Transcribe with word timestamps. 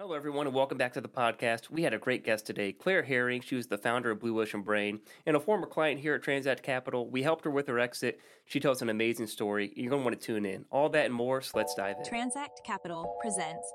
Hello, 0.00 0.12
everyone, 0.12 0.46
and 0.46 0.54
welcome 0.54 0.78
back 0.78 0.92
to 0.92 1.00
the 1.00 1.08
podcast. 1.08 1.70
We 1.70 1.82
had 1.82 1.92
a 1.92 1.98
great 1.98 2.24
guest 2.24 2.46
today, 2.46 2.70
Claire 2.72 3.02
Herring. 3.02 3.40
She 3.40 3.56
was 3.56 3.66
the 3.66 3.76
founder 3.76 4.12
of 4.12 4.20
Blue 4.20 4.40
Ocean 4.40 4.62
Brain 4.62 5.00
and 5.26 5.36
a 5.36 5.40
former 5.40 5.66
client 5.66 5.98
here 5.98 6.14
at 6.14 6.22
Transact 6.22 6.62
Capital. 6.62 7.10
We 7.10 7.24
helped 7.24 7.44
her 7.44 7.50
with 7.50 7.66
her 7.66 7.80
exit. 7.80 8.20
She 8.44 8.60
tells 8.60 8.80
an 8.80 8.90
amazing 8.90 9.26
story. 9.26 9.72
You're 9.74 9.90
going 9.90 10.02
to 10.02 10.04
want 10.04 10.20
to 10.20 10.24
tune 10.24 10.46
in. 10.46 10.66
All 10.70 10.88
that 10.90 11.06
and 11.06 11.14
more, 11.14 11.42
so 11.42 11.58
let's 11.58 11.74
dive 11.74 11.96
in. 11.98 12.04
Transact 12.04 12.60
Capital 12.64 13.18
presents 13.20 13.72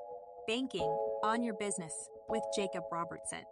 Banking 0.48 0.96
on 1.22 1.42
Your 1.42 1.56
Business 1.60 1.92
with 2.30 2.42
Jacob 2.56 2.84
Robertson. 2.90 3.42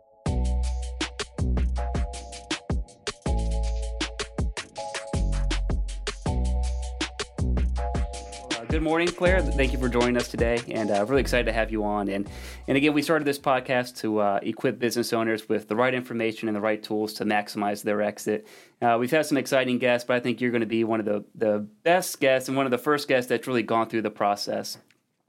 Good 8.73 8.83
morning, 8.83 9.09
Claire. 9.09 9.43
Thank 9.43 9.75
you 9.75 9.79
for 9.79 9.91
joining 9.91 10.17
us 10.17 10.29
today, 10.29 10.59
and 10.69 10.91
uh, 10.91 11.05
really 11.05 11.21
excited 11.21 11.45
to 11.45 11.53
have 11.53 11.71
you 11.71 11.85
on. 11.85 12.09
And 12.09 12.27
and 12.67 12.75
again, 12.75 12.95
we 12.95 13.03
started 13.03 13.27
this 13.27 13.39
podcast 13.39 13.99
to 13.99 14.21
uh, 14.21 14.41
equip 14.43 14.79
business 14.79 15.13
owners 15.13 15.47
with 15.47 15.69
the 15.69 15.77
right 15.77 15.93
information 15.93 16.49
and 16.49 16.57
the 16.57 16.61
right 16.63 16.83
tools 16.83 17.13
to 17.15 17.27
maximize 17.27 17.83
their 17.83 18.01
exit. 18.01 18.47
Uh, 18.81 18.97
we've 18.99 19.11
had 19.11 19.27
some 19.27 19.37
exciting 19.37 19.77
guests, 19.77 20.07
but 20.07 20.17
I 20.17 20.21
think 20.21 20.41
you're 20.41 20.53
going 20.53 20.63
to 20.63 20.67
be 20.67 20.85
one 20.85 21.01
of 21.01 21.05
the 21.05 21.23
the 21.35 21.59
best 21.83 22.19
guests 22.19 22.49
and 22.49 22.57
one 22.57 22.65
of 22.65 22.71
the 22.71 22.79
first 22.79 23.09
guests 23.09 23.29
that's 23.29 23.47
really 23.47 23.63
gone 23.63 23.91
through 23.91 24.01
the 24.01 24.11
process. 24.11 24.79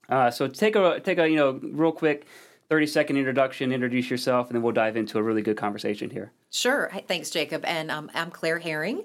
Uh, 0.08 0.32
so 0.32 0.48
take 0.48 0.78
a 0.78 1.02
take 1.02 1.18
a 1.18 1.28
you 1.28 1.36
know 1.36 1.60
real 1.62 1.92
quick. 1.92 2.26
30 2.70 2.88
second 2.88 3.18
introduction, 3.18 3.74
introduce 3.74 4.10
yourself, 4.10 4.48
and 4.48 4.56
then 4.56 4.64
we'll 4.64 4.72
dive 4.72 4.96
into 4.96 5.18
a 5.18 5.22
really 5.22 5.42
good 5.42 5.58
conversation 5.58 6.10
here. 6.10 6.32
Sure. 6.50 6.90
Thanks, 7.10 7.30
Jacob. 7.30 7.66
And 7.66 7.92
um, 7.92 8.10
I'm 8.16 8.32
Claire 8.32 8.60
Herring. 8.60 9.04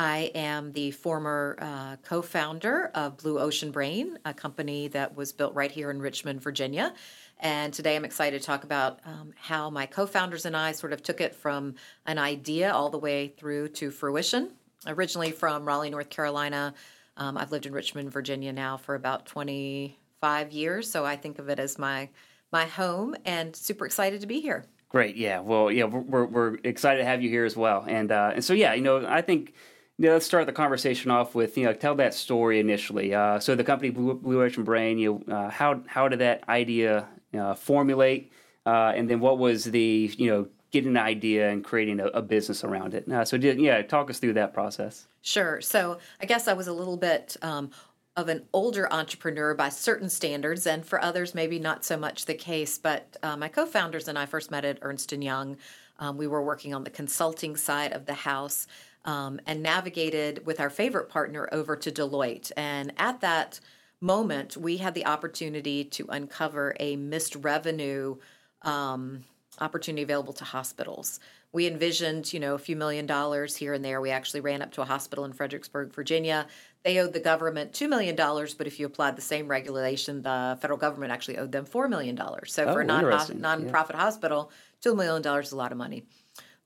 I 0.00 0.30
am 0.36 0.70
the 0.72 0.92
former 0.92 1.56
uh, 1.60 1.96
co 2.04 2.22
founder 2.22 2.92
of 2.94 3.16
Blue 3.16 3.40
Ocean 3.40 3.72
Brain, 3.72 4.16
a 4.24 4.32
company 4.32 4.86
that 4.88 5.16
was 5.16 5.32
built 5.32 5.54
right 5.54 5.72
here 5.72 5.90
in 5.90 6.00
Richmond, 6.00 6.40
Virginia. 6.40 6.94
And 7.40 7.74
today 7.74 7.96
I'm 7.96 8.04
excited 8.04 8.40
to 8.40 8.46
talk 8.46 8.62
about 8.62 9.00
um, 9.04 9.32
how 9.36 9.70
my 9.70 9.86
co 9.86 10.06
founders 10.06 10.46
and 10.46 10.56
I 10.56 10.70
sort 10.70 10.92
of 10.92 11.02
took 11.02 11.20
it 11.20 11.34
from 11.34 11.74
an 12.06 12.16
idea 12.16 12.72
all 12.72 12.90
the 12.90 12.98
way 12.98 13.34
through 13.36 13.70
to 13.70 13.90
fruition. 13.90 14.50
Originally 14.86 15.32
from 15.32 15.66
Raleigh, 15.66 15.90
North 15.90 16.10
Carolina, 16.10 16.74
um, 17.16 17.36
I've 17.36 17.50
lived 17.50 17.66
in 17.66 17.72
Richmond, 17.72 18.12
Virginia 18.12 18.52
now 18.52 18.76
for 18.76 18.94
about 18.94 19.26
25 19.26 20.52
years. 20.52 20.88
So 20.88 21.04
I 21.04 21.16
think 21.16 21.40
of 21.40 21.48
it 21.48 21.58
as 21.58 21.76
my, 21.76 22.08
my 22.52 22.66
home 22.66 23.16
and 23.24 23.54
super 23.56 23.84
excited 23.84 24.20
to 24.20 24.28
be 24.28 24.40
here. 24.40 24.64
Great. 24.90 25.16
Yeah. 25.16 25.40
Well, 25.40 25.72
yeah, 25.72 25.84
we're, 25.84 26.24
we're 26.24 26.54
excited 26.62 27.00
to 27.00 27.04
have 27.04 27.20
you 27.20 27.28
here 27.28 27.44
as 27.44 27.56
well. 27.56 27.84
And, 27.88 28.12
uh, 28.12 28.30
and 28.36 28.44
so, 28.44 28.54
yeah, 28.54 28.74
you 28.74 28.82
know, 28.82 29.04
I 29.04 29.22
think 29.22 29.54
yeah, 29.98 30.12
let's 30.12 30.26
start 30.26 30.46
the 30.46 30.52
conversation 30.52 31.10
off 31.10 31.34
with 31.34 31.58
you 31.58 31.64
know 31.64 31.72
tell 31.72 31.96
that 31.96 32.14
story 32.14 32.60
initially. 32.60 33.14
Uh, 33.14 33.40
so 33.40 33.54
the 33.54 33.64
company 33.64 33.90
Blue, 33.90 34.14
Blue 34.14 34.42
Ocean 34.42 34.62
Brain, 34.62 34.98
you 34.98 35.24
uh, 35.30 35.50
how 35.50 35.82
how 35.86 36.08
did 36.08 36.20
that 36.20 36.48
idea 36.48 37.06
uh, 37.38 37.54
formulate, 37.54 38.32
uh, 38.64 38.92
and 38.94 39.10
then 39.10 39.18
what 39.18 39.38
was 39.38 39.64
the 39.64 40.12
you 40.16 40.30
know 40.30 40.46
getting 40.70 40.90
an 40.90 40.96
idea 40.96 41.50
and 41.50 41.64
creating 41.64 41.98
a, 41.98 42.06
a 42.08 42.22
business 42.22 42.62
around 42.62 42.92
it. 42.92 43.10
Uh, 43.10 43.24
so 43.24 43.38
did, 43.38 43.58
yeah, 43.58 43.80
talk 43.80 44.10
us 44.10 44.18
through 44.18 44.34
that 44.34 44.52
process. 44.52 45.06
Sure. 45.22 45.62
So 45.62 45.98
I 46.20 46.26
guess 46.26 46.46
I 46.46 46.52
was 46.52 46.68
a 46.68 46.72
little 46.72 46.96
bit. 46.96 47.36
Um, 47.42 47.70
of 48.16 48.28
an 48.28 48.42
older 48.52 48.92
entrepreneur 48.92 49.54
by 49.54 49.68
certain 49.68 50.10
standards, 50.10 50.66
and 50.66 50.84
for 50.84 51.00
others, 51.00 51.36
maybe 51.36 51.60
not 51.60 51.84
so 51.84 51.96
much 51.96 52.24
the 52.24 52.34
case. 52.34 52.76
But 52.76 53.16
uh, 53.22 53.36
my 53.36 53.46
co-founders 53.46 54.08
and 54.08 54.18
I 54.18 54.26
first 54.26 54.50
met 54.50 54.64
at 54.64 54.80
Ernst 54.82 55.12
and 55.12 55.22
Young. 55.22 55.56
Um, 56.00 56.16
we 56.16 56.26
were 56.26 56.42
working 56.42 56.74
on 56.74 56.82
the 56.82 56.90
consulting 56.90 57.56
side 57.56 57.92
of 57.92 58.06
the 58.06 58.14
house 58.14 58.66
um, 59.08 59.40
and 59.46 59.62
navigated 59.62 60.44
with 60.44 60.60
our 60.60 60.68
favorite 60.68 61.08
partner 61.08 61.48
over 61.50 61.74
to 61.76 61.90
Deloitte. 61.90 62.52
And 62.58 62.92
at 62.98 63.22
that 63.22 63.58
moment, 64.02 64.54
we 64.54 64.76
had 64.76 64.94
the 64.94 65.06
opportunity 65.06 65.82
to 65.82 66.04
uncover 66.10 66.76
a 66.78 66.94
missed 66.96 67.34
revenue 67.36 68.16
um, 68.62 69.24
opportunity 69.60 70.02
available 70.02 70.34
to 70.34 70.44
hospitals. 70.44 71.20
We 71.52 71.66
envisioned, 71.66 72.30
you 72.34 72.38
know, 72.38 72.54
a 72.54 72.58
few 72.58 72.76
million 72.76 73.06
dollars 73.06 73.56
here 73.56 73.72
and 73.72 73.82
there. 73.82 74.02
We 74.02 74.10
actually 74.10 74.42
ran 74.42 74.60
up 74.60 74.72
to 74.72 74.82
a 74.82 74.84
hospital 74.84 75.24
in 75.24 75.32
Fredericksburg, 75.32 75.94
Virginia. 75.94 76.46
They 76.84 76.98
owed 76.98 77.14
the 77.14 77.20
government 77.20 77.72
$2 77.72 77.88
million, 77.88 78.14
but 78.14 78.66
if 78.66 78.78
you 78.78 78.84
applied 78.84 79.16
the 79.16 79.22
same 79.22 79.48
regulation, 79.48 80.20
the 80.20 80.58
federal 80.60 80.78
government 80.78 81.12
actually 81.12 81.38
owed 81.38 81.52
them 81.52 81.64
$4 81.64 81.88
million. 81.88 82.20
So 82.44 82.66
oh, 82.66 82.72
for 82.74 82.82
a 82.82 82.84
non- 82.84 83.04
nonprofit 83.04 83.92
yeah. 83.92 83.96
hospital, 83.96 84.52
$2 84.84 84.94
million 84.94 85.40
is 85.40 85.52
a 85.52 85.56
lot 85.56 85.72
of 85.72 85.78
money. 85.78 86.04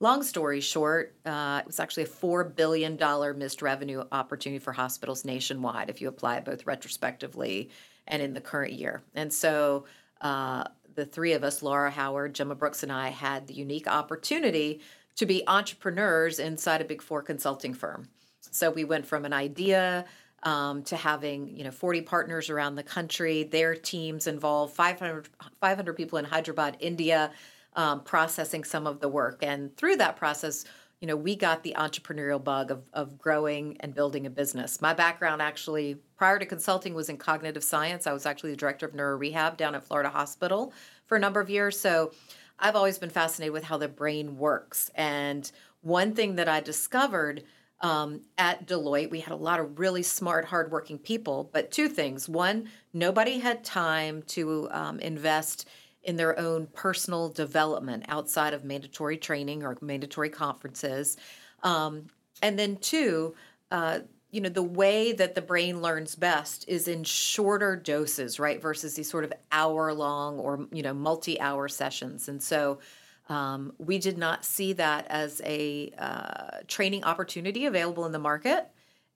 Long 0.03 0.25
story 0.25 0.61
short, 0.61 1.15
uh, 1.25 1.61
it 1.61 1.67
was 1.69 1.79
actually 1.79 2.03
a 2.03 2.07
$4 2.07 2.57
billion 2.57 2.99
missed 3.39 3.63
revenue 3.63 4.03
opportunity 4.11 4.59
for 4.59 4.73
hospitals 4.73 5.25
nationwide 5.25 5.89
if 5.89 6.01
you 6.01 6.09
apply 6.09 6.39
it 6.39 6.45
both 6.45 6.67
retrospectively 6.67 7.71
and 8.09 8.21
in 8.21 8.35
the 8.35 8.41
current 8.41 8.73
year. 8.73 9.05
And 9.15 9.33
so 9.33 9.85
uh, 10.21 10.65
the 10.97 11.07
three 11.07 11.35
of 11.35 11.45
us, 11.45 11.63
Laura 11.63 11.89
Howard, 11.89 12.35
Gemma 12.35 12.57
Brooks, 12.57 12.83
and 12.83 12.91
I, 12.91 13.11
had 13.11 13.47
the 13.47 13.55
unique 13.55 13.87
opportunity 13.87 14.81
to 15.15 15.25
be 15.25 15.47
entrepreneurs 15.47 16.41
inside 16.41 16.81
a 16.81 16.85
Big 16.85 17.01
Four 17.01 17.23
consulting 17.23 17.73
firm. 17.73 18.09
So 18.41 18.73
we 18.73 18.83
went 18.83 19.07
from 19.07 19.25
an 19.25 19.33
idea 19.33 20.05
um, 20.43 20.83
to 20.83 20.97
having 20.97 21.47
you 21.57 21.63
know 21.63 21.71
40 21.71 22.01
partners 22.03 22.51
around 22.51 22.75
the 22.75 22.83
country, 22.83 23.45
their 23.45 23.77
teams 23.77 24.27
involved 24.27 24.75
500, 24.75 25.29
500 25.61 25.93
people 25.93 26.19
in 26.19 26.25
Hyderabad, 26.25 26.79
India, 26.81 27.31
um, 27.75 28.03
processing 28.03 28.65
some 28.65 28.87
of 28.87 29.01
the 29.01 29.09
work. 29.09 29.43
And 29.43 29.77
through 29.77 29.97
that 29.97 30.17
process, 30.17 30.65
you 31.01 31.09
know, 31.09 31.17
we 31.17 31.35
got 31.35 31.65
the 31.65 31.75
entrepreneurial 31.77 32.43
bug 32.43 32.71
of, 32.71 32.83
of 32.93 33.19
growing 33.19 33.77
and 33.81 33.93
building 33.93 34.25
a 34.25 34.31
business. 34.31 34.81
My 34.81 34.95
background 34.95 35.43
actually, 35.43 35.97
prior 36.17 36.39
to 36.39 36.47
consulting, 36.47 36.95
was 36.95 37.09
in 37.09 37.17
cognitive 37.17 37.65
science. 37.65 38.07
I 38.07 38.13
was 38.13 38.25
actually 38.25 38.53
the 38.53 38.57
director 38.57 38.87
of 38.87 38.95
neuro 38.95 39.17
rehab 39.17 39.57
down 39.57 39.75
at 39.75 39.85
Florida 39.85 40.11
Hospital 40.11 40.73
for 41.07 41.17
a 41.17 41.19
number 41.19 41.41
of 41.41 41.51
years. 41.51 41.79
So 41.79 42.13
I've 42.59 42.77
always 42.77 42.99
been 42.99 43.11
fascinated 43.11 43.53
with 43.53 43.65
how 43.65 43.79
the 43.79 43.89
brain 43.89 44.39
works. 44.39 44.91
And 44.95 45.51
one 45.81 46.15
thing 46.15 46.37
that 46.37 46.49
I 46.49 46.61
discovered 46.61 47.43
um, 47.81 48.21
at 48.39 48.69
Deloitte, 48.69 49.11
we 49.11 49.19
had 49.19 49.33
a 49.33 49.37
lot 49.37 49.59
of 49.59 49.81
really 49.81 50.05
smart, 50.05 50.45
hardworking 50.45 50.99
people, 50.99 51.51
but 51.53 51.73
two 51.73 51.89
things. 51.89 52.29
One, 52.29 52.69
nobody 52.93 53.41
had 53.41 53.65
time 53.65 54.23
to 54.29 54.69
um, 54.71 55.01
invest 55.01 55.69
in 56.05 56.17
their 56.17 56.39
own 56.39 56.67
personal 56.73 57.29
development 57.29 58.05
outside 58.09 58.55
of 58.55 58.65
mandatory 58.65 59.17
training 59.17 59.63
or 59.63 59.77
mandatory 59.81 60.29
conferences. 60.29 61.17
Um, 61.63 62.07
and 62.43 62.59
then, 62.59 62.77
two, 62.77 63.35
uh, 63.71 64.01
you 64.31 64.41
know, 64.41 64.49
the 64.49 64.63
way 64.63 65.13
that 65.13 65.35
the 65.35 65.43
brain 65.43 65.81
learns 65.81 66.17
best 66.17 66.65
is 66.67 66.89
in 66.89 67.05
shorter 67.05 67.77
doses, 67.77 68.41
right? 68.41 68.61
Versus 68.61 68.95
these 68.95 69.11
sort 69.11 69.25
of 69.25 69.33
hour 69.53 69.93
long 69.93 70.39
or, 70.39 70.67
you 70.73 70.83
know, 70.83 70.95
multi 70.95 71.41
hour 71.41 71.69
sessions. 71.69 72.29
And 72.29 72.43
so, 72.43 72.81
um, 73.29 73.73
we 73.79 73.99
did 73.99 74.19
not 74.19 74.45
see 74.45 74.73
that 74.75 75.07
as 75.09 75.41
a 75.45 75.93
uh, 75.99 76.59
training 76.67 77.05
opportunity 77.05 77.67
available 77.67 78.05
in 78.05 78.13
the 78.13 78.19
market. 78.19 78.69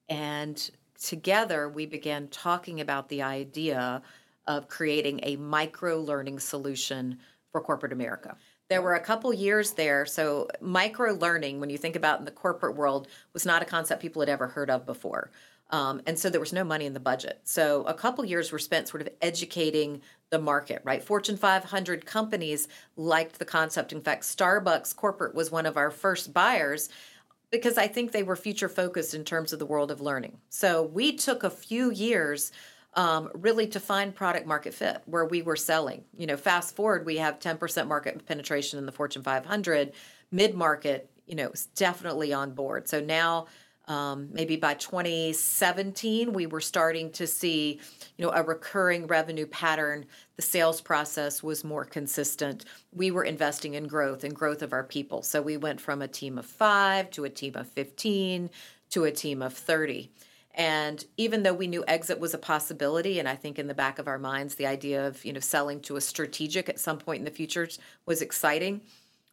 And 0.09 0.69
together 1.01 1.67
we 1.69 1.85
began 1.85 2.27
talking 2.29 2.79
about 2.81 3.09
the 3.09 3.21
idea 3.21 4.01
of 4.47 4.67
creating 4.67 5.19
a 5.23 5.35
micro 5.35 5.99
learning 5.99 6.39
solution 6.39 7.17
for 7.51 7.61
corporate 7.61 7.93
America. 7.93 8.35
There 8.69 8.81
were 8.81 8.95
a 8.95 8.99
couple 8.99 9.33
years 9.33 9.71
there. 9.71 10.05
So, 10.05 10.49
micro 10.59 11.13
learning, 11.13 11.59
when 11.59 11.69
you 11.69 11.77
think 11.77 11.95
about 11.95 12.19
in 12.19 12.25
the 12.25 12.31
corporate 12.31 12.75
world, 12.75 13.07
was 13.33 13.45
not 13.45 13.61
a 13.61 13.65
concept 13.65 14.01
people 14.01 14.21
had 14.21 14.29
ever 14.29 14.47
heard 14.47 14.69
of 14.69 14.85
before. 14.85 15.31
Um, 15.69 16.01
and 16.05 16.17
so 16.17 16.29
there 16.29 16.39
was 16.39 16.53
no 16.53 16.63
money 16.63 16.85
in 16.85 16.93
the 16.93 16.99
budget. 16.99 17.41
So 17.43 17.83
a 17.83 17.93
couple 17.93 18.23
years 18.23 18.51
were 18.51 18.59
spent 18.59 18.87
sort 18.87 19.01
of 19.01 19.09
educating 19.21 20.01
the 20.29 20.39
market, 20.39 20.81
right? 20.85 21.03
Fortune 21.03 21.37
500 21.37 22.05
companies 22.05 22.67
liked 22.95 23.39
the 23.39 23.45
concept. 23.45 23.91
In 23.91 24.01
fact, 24.01 24.23
Starbucks 24.23 24.95
corporate 24.95 25.35
was 25.35 25.51
one 25.51 25.65
of 25.65 25.75
our 25.75 25.91
first 25.91 26.33
buyers 26.33 26.89
because 27.51 27.77
I 27.77 27.87
think 27.87 28.11
they 28.11 28.23
were 28.23 28.35
future 28.35 28.69
focused 28.69 29.13
in 29.13 29.23
terms 29.23 29.53
of 29.53 29.59
the 29.59 29.65
world 29.65 29.91
of 29.91 30.01
learning. 30.01 30.37
So 30.49 30.83
we 30.83 31.13
took 31.13 31.43
a 31.43 31.49
few 31.49 31.91
years 31.91 32.51
um, 32.97 33.29
really 33.35 33.67
to 33.67 33.79
find 33.79 34.13
product 34.13 34.47
market 34.47 34.73
fit 34.73 35.03
where 35.05 35.25
we 35.25 35.43
were 35.43 35.55
selling. 35.55 36.03
You 36.17 36.25
know, 36.25 36.35
fast 36.35 36.75
forward, 36.75 37.05
we 37.05 37.17
have 37.17 37.39
10% 37.39 37.87
market 37.87 38.25
penetration 38.25 38.79
in 38.79 38.87
the 38.87 38.91
Fortune 38.91 39.21
500. 39.21 39.93
Mid 40.31 40.55
market, 40.55 41.09
you 41.27 41.35
know, 41.35 41.49
is 41.49 41.67
definitely 41.67 42.33
on 42.33 42.51
board. 42.51 42.89
So 42.89 42.99
now, 42.99 43.45
um, 43.87 44.29
maybe 44.33 44.57
by 44.57 44.73
2017, 44.73 46.33
we 46.33 46.47
were 46.47 46.59
starting 46.59 47.11
to 47.11 47.27
see, 47.27 47.79
you 48.17 48.25
know, 48.25 48.31
a 48.31 48.41
recurring 48.41 49.05
revenue 49.05 49.45
pattern. 49.45 50.07
The 50.35 50.41
sales 50.41 50.81
process 50.81 51.43
was 51.43 51.63
more 51.63 51.85
consistent. 51.85 52.65
We 52.91 53.11
were 53.11 53.23
investing 53.23 53.75
in 53.75 53.87
growth 53.87 54.23
and 54.23 54.35
growth 54.35 54.63
of 54.63 54.73
our 54.73 54.83
people. 54.83 55.21
So 55.21 55.41
we 55.41 55.55
went 55.55 55.79
from 55.79 56.01
a 56.01 56.07
team 56.07 56.39
of 56.39 56.47
five 56.47 57.11
to 57.11 57.25
a 57.25 57.29
team 57.29 57.53
of 57.55 57.69
15 57.69 58.49
to 58.89 59.03
a 59.03 59.11
team 59.11 59.41
of 59.43 59.53
30. 59.53 60.11
And 60.57 61.05
even 61.17 61.43
though 61.43 61.53
we 61.53 61.67
knew 61.67 61.85
exit 61.87 62.19
was 62.19 62.33
a 62.33 62.39
possibility, 62.39 63.19
and 63.19 63.29
I 63.29 63.35
think 63.35 63.59
in 63.59 63.67
the 63.67 63.75
back 63.75 63.99
of 63.99 64.07
our 64.07 64.17
minds, 64.17 64.55
the 64.55 64.65
idea 64.65 65.07
of 65.07 65.23
you 65.23 65.31
know 65.31 65.39
selling 65.39 65.79
to 65.81 65.95
a 65.95 66.01
strategic 66.01 66.67
at 66.67 66.79
some 66.79 66.97
point 66.97 67.19
in 67.19 67.25
the 67.25 67.31
future 67.31 67.69
was 68.07 68.21
exciting, 68.23 68.81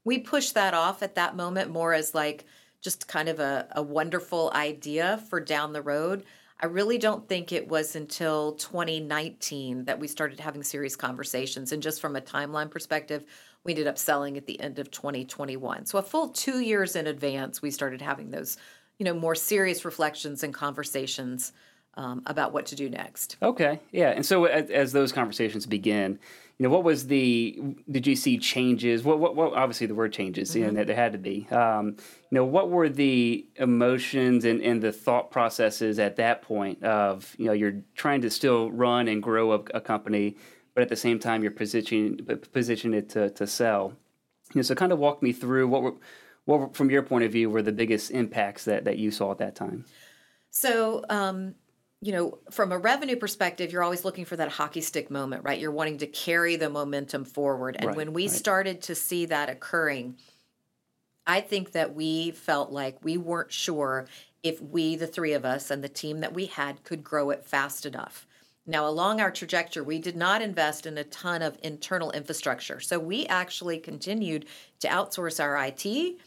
we 0.04 0.18
pushed 0.18 0.54
that 0.54 0.74
off 0.74 1.02
at 1.02 1.14
that 1.14 1.34
moment 1.34 1.70
more 1.70 1.94
as 1.94 2.14
like 2.14 2.44
just 2.82 3.08
kind 3.08 3.30
of 3.30 3.40
a, 3.40 3.66
a 3.72 3.82
wonderful 3.82 4.52
idea 4.54 5.16
for 5.30 5.40
down 5.40 5.72
the 5.72 5.80
road. 5.80 6.24
I 6.60 6.66
really 6.66 6.98
don't 6.98 7.26
think 7.26 7.50
it 7.50 7.68
was 7.68 7.96
until 7.96 8.52
2019 8.52 9.86
that 9.86 9.98
we 9.98 10.06
started 10.06 10.38
having 10.38 10.62
serious 10.62 10.94
conversations. 10.94 11.72
And 11.72 11.82
just 11.82 12.00
from 12.00 12.16
a 12.16 12.20
timeline 12.20 12.70
perspective, 12.70 13.24
we 13.64 13.72
ended 13.72 13.86
up 13.86 13.98
selling 13.98 14.36
at 14.36 14.46
the 14.46 14.60
end 14.60 14.78
of 14.78 14.90
2021. 14.90 15.86
So 15.86 15.98
a 15.98 16.02
full 16.02 16.28
two 16.28 16.60
years 16.60 16.94
in 16.94 17.06
advance, 17.06 17.62
we 17.62 17.70
started 17.70 18.02
having 18.02 18.30
those, 18.30 18.58
you 18.98 19.04
know, 19.04 19.14
more 19.14 19.34
serious 19.34 19.84
reflections 19.84 20.42
and 20.42 20.54
conversations 20.54 21.52
um, 21.96 22.22
about 22.26 22.52
what 22.52 22.66
to 22.66 22.74
do 22.74 22.88
next. 22.88 23.36
Okay, 23.42 23.80
yeah. 23.92 24.10
And 24.10 24.26
so 24.26 24.46
as, 24.46 24.70
as, 24.70 24.92
those 24.92 25.12
conversations 25.12 25.64
begin, 25.66 26.18
you 26.58 26.64
know, 26.64 26.70
what 26.70 26.84
was 26.84 27.06
the? 27.06 27.76
Did 27.90 28.06
you 28.06 28.16
see 28.16 28.38
changes? 28.38 29.04
What? 29.04 29.18
What? 29.18 29.36
what 29.36 29.54
obviously, 29.54 29.86
the 29.86 29.94
word 29.94 30.12
changes. 30.12 30.50
Mm-hmm. 30.50 30.58
You 30.58 30.70
know, 30.72 30.84
there 30.84 30.96
had 30.96 31.12
to 31.12 31.18
be. 31.18 31.46
Um, 31.50 31.96
you 32.30 32.36
know, 32.36 32.44
what 32.44 32.70
were 32.70 32.88
the 32.88 33.46
emotions 33.56 34.44
and, 34.44 34.60
and 34.60 34.82
the 34.82 34.92
thought 34.92 35.30
processes 35.30 35.98
at 35.98 36.16
that 36.16 36.42
point 36.42 36.82
of 36.82 37.34
you 37.38 37.46
know 37.46 37.52
you're 37.52 37.82
trying 37.94 38.22
to 38.22 38.30
still 38.30 38.70
run 38.70 39.08
and 39.08 39.22
grow 39.22 39.52
a, 39.52 39.60
a 39.74 39.80
company, 39.80 40.36
but 40.74 40.82
at 40.82 40.88
the 40.88 40.96
same 40.96 41.18
time 41.18 41.42
you're 41.42 41.52
positioning 41.52 42.20
position 42.52 42.94
it 42.94 43.08
to 43.10 43.30
to 43.30 43.46
sell. 43.46 43.94
You 44.52 44.58
know, 44.58 44.62
so 44.62 44.74
kind 44.74 44.92
of 44.92 44.98
walk 44.98 45.22
me 45.22 45.32
through 45.32 45.68
what 45.68 45.82
were 45.82 45.94
what 46.44 46.74
from 46.74 46.90
your 46.90 47.02
point 47.02 47.24
of 47.24 47.32
view 47.32 47.50
were 47.50 47.62
the 47.62 47.72
biggest 47.72 48.10
impacts 48.10 48.64
that 48.64 48.84
that 48.84 48.98
you 48.98 49.10
saw 49.10 49.30
at 49.30 49.38
that 49.38 49.54
time. 49.54 49.84
So. 50.50 51.04
Um, 51.08 51.54
you 52.00 52.12
know, 52.12 52.38
from 52.50 52.70
a 52.70 52.76
revenue 52.76 53.16
perspective, 53.16 53.72
you're 53.72 53.82
always 53.82 54.04
looking 54.04 54.26
for 54.26 54.36
that 54.36 54.50
hockey 54.50 54.82
stick 54.82 55.10
moment, 55.10 55.42
right? 55.42 55.58
You're 55.58 55.70
wanting 55.70 55.96
to 55.98 56.06
carry 56.06 56.56
the 56.56 56.68
momentum 56.68 57.24
forward. 57.24 57.76
And 57.78 57.86
right, 57.86 57.96
when 57.96 58.12
we 58.12 58.24
right. 58.24 58.30
started 58.30 58.82
to 58.82 58.94
see 58.94 59.24
that 59.24 59.48
occurring, 59.48 60.18
I 61.26 61.40
think 61.40 61.72
that 61.72 61.94
we 61.94 62.32
felt 62.32 62.70
like 62.70 63.02
we 63.02 63.16
weren't 63.16 63.52
sure 63.52 64.06
if 64.42 64.60
we, 64.60 64.96
the 64.96 65.06
three 65.06 65.32
of 65.32 65.46
us, 65.46 65.70
and 65.70 65.82
the 65.82 65.88
team 65.88 66.20
that 66.20 66.34
we 66.34 66.44
had 66.44 66.84
could 66.84 67.02
grow 67.02 67.30
it 67.30 67.46
fast 67.46 67.86
enough. 67.86 68.26
Now, 68.66 68.86
along 68.86 69.20
our 69.20 69.30
trajectory, 69.30 69.82
we 69.82 69.98
did 69.98 70.16
not 70.16 70.42
invest 70.42 70.86
in 70.86 70.98
a 70.98 71.04
ton 71.04 71.42
of 71.42 71.58
internal 71.62 72.10
infrastructure. 72.10 72.80
So 72.80 72.98
we 72.98 73.26
actually 73.26 73.78
continued 73.78 74.46
to 74.80 74.88
outsource 74.88 75.42
our 75.42 75.56
IT. 75.56 76.18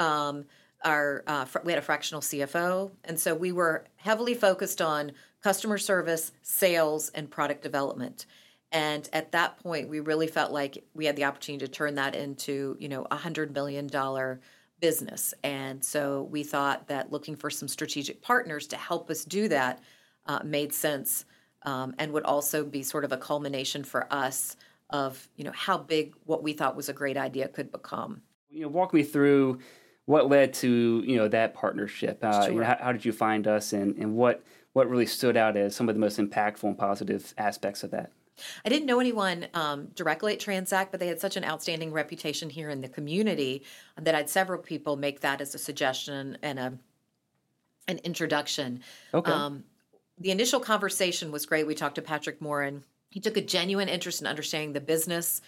Um, 0.00 0.46
our 0.82 1.22
uh, 1.26 1.44
fr- 1.44 1.58
we 1.62 1.72
had 1.72 1.78
a 1.78 1.82
fractional 1.82 2.22
CFO, 2.22 2.90
and 3.04 3.20
so 3.20 3.34
we 3.34 3.52
were 3.52 3.84
heavily 3.96 4.34
focused 4.34 4.80
on 4.80 5.12
customer 5.42 5.78
service, 5.78 6.32
sales, 6.42 7.10
and 7.10 7.30
product 7.30 7.62
development. 7.62 8.26
And 8.72 9.08
at 9.12 9.32
that 9.32 9.58
point, 9.58 9.88
we 9.88 10.00
really 10.00 10.26
felt 10.26 10.52
like 10.52 10.84
we 10.94 11.04
had 11.04 11.16
the 11.16 11.24
opportunity 11.24 11.66
to 11.66 11.70
turn 11.70 11.96
that 11.96 12.14
into, 12.14 12.76
you 12.78 12.88
know, 12.88 13.06
a 13.10 13.16
hundred 13.16 13.52
million 13.52 13.86
dollar 13.88 14.40
business. 14.80 15.34
And 15.44 15.84
so 15.84 16.22
we 16.30 16.42
thought 16.42 16.88
that 16.88 17.12
looking 17.12 17.36
for 17.36 17.50
some 17.50 17.68
strategic 17.68 18.22
partners 18.22 18.66
to 18.68 18.76
help 18.76 19.10
us 19.10 19.24
do 19.24 19.48
that 19.48 19.80
uh, 20.26 20.40
made 20.44 20.72
sense, 20.72 21.24
um, 21.64 21.94
and 21.98 22.12
would 22.12 22.24
also 22.24 22.64
be 22.64 22.82
sort 22.82 23.04
of 23.04 23.12
a 23.12 23.16
culmination 23.18 23.84
for 23.84 24.10
us 24.12 24.56
of, 24.88 25.28
you 25.36 25.44
know, 25.44 25.52
how 25.52 25.76
big 25.76 26.14
what 26.24 26.42
we 26.42 26.52
thought 26.52 26.76
was 26.76 26.88
a 26.88 26.92
great 26.92 27.16
idea 27.16 27.48
could 27.48 27.70
become. 27.70 28.22
You 28.48 28.62
know, 28.62 28.68
walk 28.68 28.94
me 28.94 29.02
through 29.02 29.60
what 30.10 30.28
led 30.28 30.52
to 30.52 31.04
you 31.06 31.16
know 31.16 31.28
that 31.28 31.54
partnership. 31.54 32.18
Uh, 32.20 32.42
sure. 32.42 32.52
you 32.52 32.58
know, 32.58 32.66
how, 32.66 32.76
how, 32.80 32.92
did 32.92 33.04
you 33.04 33.12
find 33.12 33.46
us, 33.46 33.72
and, 33.72 33.96
and 33.96 34.16
what 34.16 34.42
what 34.72 34.90
really 34.90 35.06
stood 35.06 35.36
out 35.36 35.56
as 35.56 35.76
some 35.76 35.88
of 35.88 35.94
the 35.94 36.00
most 36.00 36.18
impactful 36.18 36.64
and 36.64 36.76
positive 36.76 37.32
aspects 37.38 37.84
of 37.84 37.92
that? 37.92 38.10
I 38.64 38.68
didn't 38.70 38.86
know 38.86 38.98
anyone 38.98 39.46
um, 39.54 39.88
directly 39.94 40.32
at 40.32 40.40
Transact, 40.40 40.90
but 40.90 40.98
they 40.98 41.06
had 41.06 41.20
such 41.20 41.36
an 41.36 41.44
outstanding 41.44 41.92
reputation 41.92 42.50
here 42.50 42.70
in 42.70 42.80
the 42.80 42.88
community 42.88 43.62
that 44.00 44.14
I 44.14 44.18
had 44.18 44.30
several 44.30 44.60
people 44.60 44.96
make 44.96 45.20
that 45.20 45.40
as 45.40 45.54
a 45.54 45.58
suggestion 45.58 46.38
and 46.42 46.58
a 46.58 46.72
an 47.86 47.98
introduction. 47.98 48.82
Okay. 49.14 49.30
Um, 49.30 49.62
the 50.18 50.32
initial 50.32 50.58
conversation 50.58 51.30
was 51.30 51.46
great. 51.46 51.68
We 51.68 51.74
talked 51.76 51.94
to 51.94 52.02
Patrick 52.02 52.40
Morin. 52.40 52.82
He 53.10 53.20
took 53.20 53.36
a 53.36 53.40
genuine 53.40 53.88
interest 53.88 54.20
in 54.20 54.26
understanding 54.26 54.72
the 54.72 54.80
business. 54.80 55.40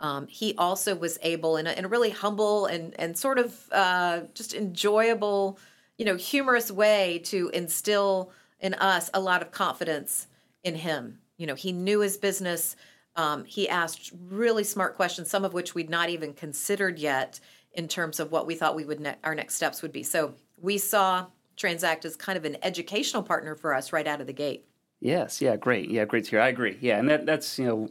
Um, 0.00 0.26
he 0.26 0.54
also 0.56 0.94
was 0.96 1.18
able, 1.22 1.56
in 1.56 1.66
a, 1.66 1.72
in 1.72 1.84
a, 1.84 1.88
really 1.88 2.10
humble 2.10 2.66
and 2.66 2.98
and 2.98 3.16
sort 3.16 3.38
of 3.38 3.68
uh, 3.70 4.20
just 4.34 4.54
enjoyable, 4.54 5.58
you 5.98 6.04
know, 6.04 6.16
humorous 6.16 6.70
way, 6.70 7.20
to 7.24 7.50
instill 7.50 8.32
in 8.58 8.74
us 8.74 9.10
a 9.14 9.20
lot 9.20 9.42
of 9.42 9.50
confidence 9.52 10.26
in 10.64 10.74
him 10.74 11.18
you 11.40 11.46
know, 11.46 11.54
he 11.54 11.72
knew 11.72 12.00
his 12.00 12.18
business. 12.18 12.76
Um, 13.16 13.44
he 13.46 13.66
asked 13.66 14.12
really 14.28 14.62
smart 14.62 14.94
questions, 14.94 15.30
some 15.30 15.42
of 15.42 15.54
which 15.54 15.74
we'd 15.74 15.88
not 15.88 16.10
even 16.10 16.34
considered 16.34 16.98
yet 16.98 17.40
in 17.72 17.88
terms 17.88 18.20
of 18.20 18.30
what 18.30 18.46
we 18.46 18.54
thought 18.54 18.76
we 18.76 18.84
would 18.84 19.00
ne- 19.00 19.16
our 19.24 19.34
next 19.34 19.54
steps 19.54 19.80
would 19.80 19.90
be. 19.90 20.02
So 20.02 20.34
we 20.58 20.76
saw 20.76 21.26
Transact 21.56 22.04
as 22.04 22.14
kind 22.14 22.36
of 22.36 22.44
an 22.44 22.58
educational 22.62 23.22
partner 23.22 23.54
for 23.54 23.74
us 23.74 23.90
right 23.90 24.06
out 24.06 24.20
of 24.20 24.26
the 24.26 24.34
gate. 24.34 24.66
Yes, 25.00 25.40
yeah, 25.40 25.56
great, 25.56 25.90
yeah, 25.90 26.04
great 26.04 26.24
to 26.24 26.30
hear. 26.30 26.40
I 26.40 26.48
agree. 26.48 26.76
Yeah, 26.80 26.98
and 26.98 27.08
that 27.08 27.24
that's 27.24 27.58
you 27.58 27.64
know 27.64 27.88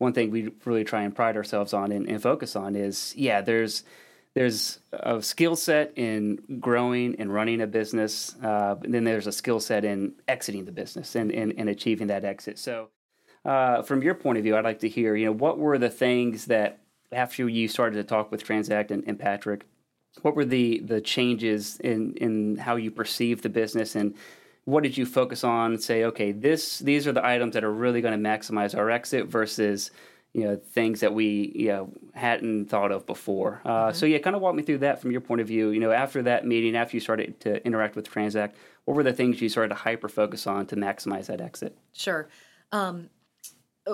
one 0.00 0.14
thing 0.14 0.30
we 0.30 0.50
really 0.64 0.82
try 0.82 1.02
and 1.02 1.14
pride 1.14 1.36
ourselves 1.36 1.74
on 1.74 1.92
and, 1.92 2.08
and 2.08 2.22
focus 2.22 2.56
on 2.56 2.74
is 2.74 3.14
yeah, 3.16 3.42
there's 3.42 3.84
there's 4.34 4.78
a 4.92 5.20
skill 5.20 5.56
set 5.56 5.92
in 5.96 6.38
growing 6.58 7.16
and 7.18 7.34
running 7.34 7.60
a 7.60 7.66
business, 7.66 8.34
uh, 8.42 8.76
and 8.82 8.94
then 8.94 9.04
there's 9.04 9.26
a 9.26 9.32
skill 9.32 9.60
set 9.60 9.84
in 9.84 10.14
exiting 10.26 10.64
the 10.64 10.72
business 10.72 11.16
and, 11.16 11.32
and, 11.32 11.52
and 11.58 11.68
achieving 11.68 12.06
that 12.06 12.24
exit. 12.24 12.58
So, 12.58 12.88
uh, 13.44 13.82
from 13.82 14.02
your 14.02 14.14
point 14.14 14.38
of 14.38 14.44
view, 14.44 14.56
I'd 14.56 14.64
like 14.64 14.78
to 14.80 14.88
hear, 14.88 15.16
you 15.16 15.26
know, 15.26 15.32
what 15.32 15.58
were 15.58 15.78
the 15.78 15.90
things 15.90 16.46
that 16.46 16.80
after 17.12 17.46
you 17.48 17.68
started 17.68 17.96
to 17.96 18.04
talk 18.04 18.30
with 18.30 18.42
Transact 18.42 18.90
and, 18.90 19.04
and 19.06 19.18
Patrick, 19.18 19.66
what 20.22 20.34
were 20.34 20.46
the 20.46 20.78
the 20.78 21.00
changes 21.02 21.78
in 21.80 22.14
in 22.14 22.56
how 22.56 22.76
you 22.76 22.90
perceive 22.90 23.42
the 23.42 23.50
business 23.50 23.94
and 23.94 24.14
what 24.64 24.82
did 24.82 24.96
you 24.96 25.06
focus 25.06 25.44
on? 25.44 25.78
Say, 25.78 26.04
okay, 26.04 26.32
this 26.32 26.78
these 26.78 27.06
are 27.06 27.12
the 27.12 27.24
items 27.24 27.54
that 27.54 27.64
are 27.64 27.72
really 27.72 28.00
going 28.00 28.20
to 28.20 28.28
maximize 28.28 28.76
our 28.76 28.90
exit 28.90 29.26
versus 29.26 29.90
you 30.32 30.44
know 30.44 30.56
things 30.56 31.00
that 31.00 31.12
we 31.12 31.52
you 31.54 31.68
know 31.68 31.92
hadn't 32.14 32.66
thought 32.66 32.92
of 32.92 33.06
before. 33.06 33.60
Uh, 33.64 33.68
mm-hmm. 33.68 33.96
So 33.96 34.06
yeah, 34.06 34.18
kind 34.18 34.36
of 34.36 34.42
walk 34.42 34.54
me 34.54 34.62
through 34.62 34.78
that 34.78 35.00
from 35.00 35.10
your 35.10 35.20
point 35.20 35.40
of 35.40 35.48
view. 35.48 35.70
You 35.70 35.80
know, 35.80 35.92
after 35.92 36.22
that 36.22 36.46
meeting, 36.46 36.76
after 36.76 36.96
you 36.96 37.00
started 37.00 37.40
to 37.40 37.64
interact 37.66 37.96
with 37.96 38.08
Transact, 38.08 38.56
what 38.84 38.94
were 38.94 39.02
the 39.02 39.12
things 39.12 39.40
you 39.40 39.48
started 39.48 39.70
to 39.70 39.74
hyper 39.74 40.08
focus 40.08 40.46
on 40.46 40.66
to 40.66 40.76
maximize 40.76 41.26
that 41.26 41.40
exit? 41.40 41.76
Sure. 41.92 42.28
Um, 42.72 43.10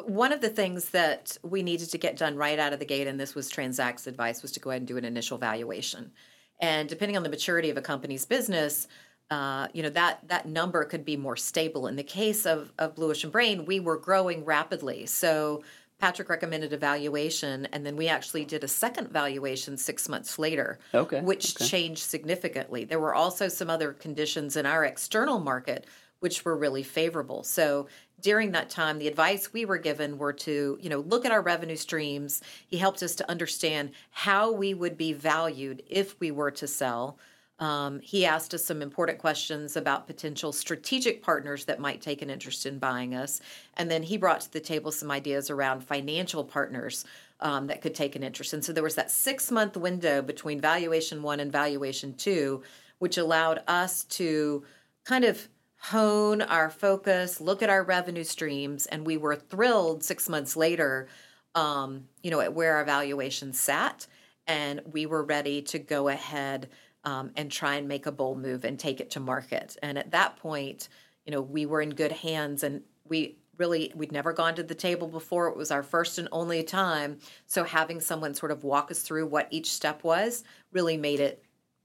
one 0.05 0.33
of 0.33 0.41
the 0.41 0.49
things 0.49 0.91
that 0.91 1.39
we 1.43 1.63
needed 1.63 1.91
to 1.91 1.99
get 1.99 2.17
done 2.17 2.37
right 2.37 2.59
out 2.59 2.73
of 2.73 2.81
the 2.81 2.85
gate, 2.85 3.07
and 3.07 3.19
this 3.19 3.35
was 3.35 3.49
Transact's 3.49 4.07
advice, 4.07 4.43
was 4.43 4.53
to 4.53 4.61
go 4.61 4.71
ahead 4.71 4.83
and 4.83 4.89
do 4.89 4.97
an 4.97 5.05
initial 5.05 5.39
valuation. 5.39 6.13
And 6.61 6.89
depending 6.89 7.17
on 7.17 7.23
the 7.23 7.29
maturity 7.29 7.71
of 7.71 7.77
a 7.77 7.83
company's 7.83 8.25
business, 8.25 8.89
uh, 9.31 9.69
you 9.73 9.83
know 9.83 9.91
that 9.91 10.27
that 10.29 10.47
number 10.47 10.85
could 10.85 11.05
be 11.05 11.17
more 11.17 11.37
stable. 11.37 11.87
In 11.87 11.97
the 11.97 12.03
case 12.03 12.47
of 12.47 12.73
of 12.79 12.95
Blue 12.95 13.11
Ocean 13.11 13.31
Brain, 13.31 13.65
we 13.65 13.81
were 13.81 13.97
growing 13.97 14.45
rapidly, 14.45 15.07
so 15.07 15.63
Patrick 15.99 16.29
recommended 16.29 16.73
a 16.73 16.77
valuation, 16.77 17.67
and 17.73 17.85
then 17.87 17.97
we 17.97 18.09
actually 18.09 18.45
did 18.45 18.63
a 18.63 18.69
second 18.69 19.09
valuation 19.11 19.77
six 19.77 20.09
months 20.09 20.39
later, 20.39 20.79
okay, 20.95 21.21
which 21.21 21.57
okay. 21.57 21.67
changed 21.67 22.03
significantly. 22.03 22.85
There 22.85 23.01
were 23.01 23.15
also 23.15 23.49
some 23.49 23.71
other 23.71 23.93
conditions 23.93 24.57
in 24.57 24.67
our 24.67 24.85
external 24.85 25.41
market 25.41 25.87
which 26.21 26.45
were 26.45 26.57
really 26.57 26.83
favorable. 26.83 27.43
So 27.43 27.89
during 28.21 28.53
that 28.53 28.71
time, 28.71 28.99
the 28.99 29.09
advice 29.09 29.53
we 29.53 29.65
were 29.65 29.79
given 29.79 30.19
were 30.19 30.33
to, 30.33 30.79
you 30.81 30.89
know, 30.89 31.01
look 31.01 31.25
at 31.25 31.33
our 31.33 31.43
revenue 31.43 31.77
streams. 31.77 32.43
He 32.67 32.79
helped 32.79 33.03
us 33.03 33.15
to 33.17 33.31
understand 33.31 33.91
how 34.11 34.51
we 34.51 34.73
would 34.73 34.97
be 34.97 35.13
valued 35.13 35.83
if 35.89 36.19
we 36.19 36.31
were 36.31 36.51
to 36.53 36.67
sell. 36.67 37.19
Um, 37.59 38.01
he 38.01 38.27
asked 38.27 38.53
us 38.53 38.65
some 38.65 38.83
important 38.83 39.19
questions 39.19 39.77
about 39.77 40.07
potential 40.07 40.53
strategic 40.53 41.23
partners 41.23 41.65
that 41.65 41.81
might 41.81 42.03
take 42.03 42.21
an 42.21 42.29
interest 42.29 42.67
in 42.67 42.79
buying 42.79 43.15
us. 43.15 43.41
And 43.79 43.91
then 43.91 44.03
he 44.03 44.19
brought 44.19 44.43
to 44.43 44.53
the 44.53 44.61
table 44.61 44.93
some 44.93 45.11
ideas 45.11 45.49
around 45.49 45.83
financial 45.83 46.45
partners 46.45 47.07
um, 47.41 47.67
that 47.69 47.81
could 47.81 47.95
take 47.95 48.15
an 48.15 48.23
interest. 48.23 48.53
And 48.53 48.65
so 48.65 48.73
there 48.73 48.83
was 48.83 48.95
that 48.97 49.11
six 49.11 49.51
month 49.51 49.77
window 49.77 50.21
between 50.21 50.61
valuation 50.61 51.23
one 51.23 51.41
and 51.41 51.51
valuation 51.51 52.15
two, 52.15 52.63
which 52.99 53.17
allowed 53.17 53.63
us 53.67 54.05
to 54.05 54.63
kind 55.05 55.25
of 55.25 55.49
hone 55.79 56.43
our 56.43 56.69
focus, 56.69 57.41
look 57.41 57.63
at 57.63 57.71
our 57.71 57.83
revenue 57.83 58.25
streams. 58.25 58.87
And 58.87 59.07
we 59.07 59.17
were 59.17 59.37
thrilled 59.37 60.03
six 60.03 60.29
months 60.29 60.57
later, 60.57 61.09
um, 61.55 62.09
you 62.23 62.31
know, 62.31 62.41
at 62.41 62.55
where 62.55 62.77
our 62.77 62.85
valuation 62.85 63.53
sat. 63.53 64.07
And 64.47 64.81
we 64.93 65.07
were 65.07 65.25
ready 65.25 65.63
to 65.63 65.79
go 65.79 66.09
ahead 66.09 66.69
um, 67.07 67.31
and 67.37 67.51
try 67.51 67.77
and 67.77 67.89
make 67.89 68.05
a 68.05 68.13
bold 68.13 68.43
move 68.43 68.65
and 68.65 68.79
take 68.79 69.01
it 69.01 69.11
to 69.13 69.21
market. 69.21 69.77
And 69.83 69.97
at 69.97 70.11
that 70.11 70.37
point, 70.37 70.89
you 71.25 71.33
know, 71.33 71.41
we 71.41 71.65
were 71.65 71.81
in 71.81 71.91
good 71.91 72.13
hands 72.13 72.63
and 72.63 72.83
we 73.09 73.39
really 73.57 73.91
we'd 73.95 74.13
never 74.13 74.35
gone 74.35 74.55
to 74.57 74.63
the 74.63 74.75
table 74.75 75.09
before. 75.09 75.49
It 75.49 75.57
was 75.57 75.71
our 75.71 75.83
first 75.83 76.19
and 76.19 76.29
only 76.31 76.63
time. 76.63 77.19
So 77.47 77.65
having 77.65 78.01
someone 78.01 78.35
sort 78.35 78.53
of 78.53 78.65
walk 78.65 78.91
us 78.91 79.01
through 79.01 79.27
what 79.29 79.49
each 79.51 79.73
step 79.73 80.05
was 80.05 80.45
really 80.73 80.99
made 80.99 81.21
it 81.21 81.43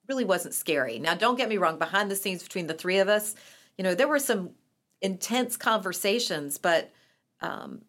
really 0.09 0.25
wasn't 0.25 0.53
scary. 0.53 0.99
Now 0.99 1.13
don't 1.13 1.37
get 1.37 1.47
me 1.47 1.57
wrong 1.57 1.79
behind 1.79 2.11
the 2.11 2.15
scenes 2.17 2.43
between 2.43 2.67
the 2.67 2.73
three 2.73 2.97
of 2.97 3.07
us 3.07 3.35
you 3.77 3.83
know 3.83 3.95
there 3.95 4.07
were 4.07 4.19
some 4.19 4.51
intense 5.01 5.57
conversations 5.57 6.57
but 6.57 6.91
um, 7.41 7.81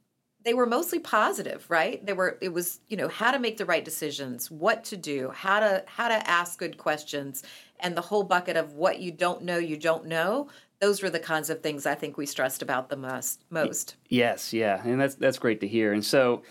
they 0.44 0.54
were 0.54 0.66
mostly 0.66 0.98
positive, 0.98 1.64
right? 1.68 2.04
They 2.04 2.12
were 2.12 2.38
it 2.40 2.52
was, 2.52 2.80
you 2.88 2.96
know, 2.96 3.08
how 3.08 3.30
to 3.30 3.38
make 3.38 3.56
the 3.56 3.64
right 3.64 3.84
decisions, 3.84 4.50
what 4.50 4.84
to 4.84 4.96
do, 4.96 5.30
how 5.30 5.60
to 5.60 5.84
how 5.86 6.08
to 6.08 6.28
ask 6.28 6.58
good 6.58 6.78
questions, 6.78 7.42
and 7.80 7.96
the 7.96 8.00
whole 8.00 8.24
bucket 8.24 8.56
of 8.56 8.74
what 8.74 9.00
you 9.00 9.10
don't 9.10 9.42
know, 9.42 9.58
you 9.58 9.76
don't 9.76 10.06
know. 10.06 10.48
Those 10.80 11.02
were 11.02 11.10
the 11.10 11.20
kinds 11.20 11.48
of 11.48 11.60
things 11.60 11.86
I 11.86 11.94
think 11.94 12.16
we 12.16 12.26
stressed 12.26 12.60
about 12.60 12.88
the 12.88 12.96
most. 12.96 13.44
Most. 13.50 13.96
Yes, 14.08 14.52
yeah, 14.52 14.82
and 14.84 15.00
that's 15.00 15.14
that's 15.14 15.38
great 15.38 15.60
to 15.60 15.68
hear. 15.68 15.92
And 15.92 16.04
so, 16.04 16.42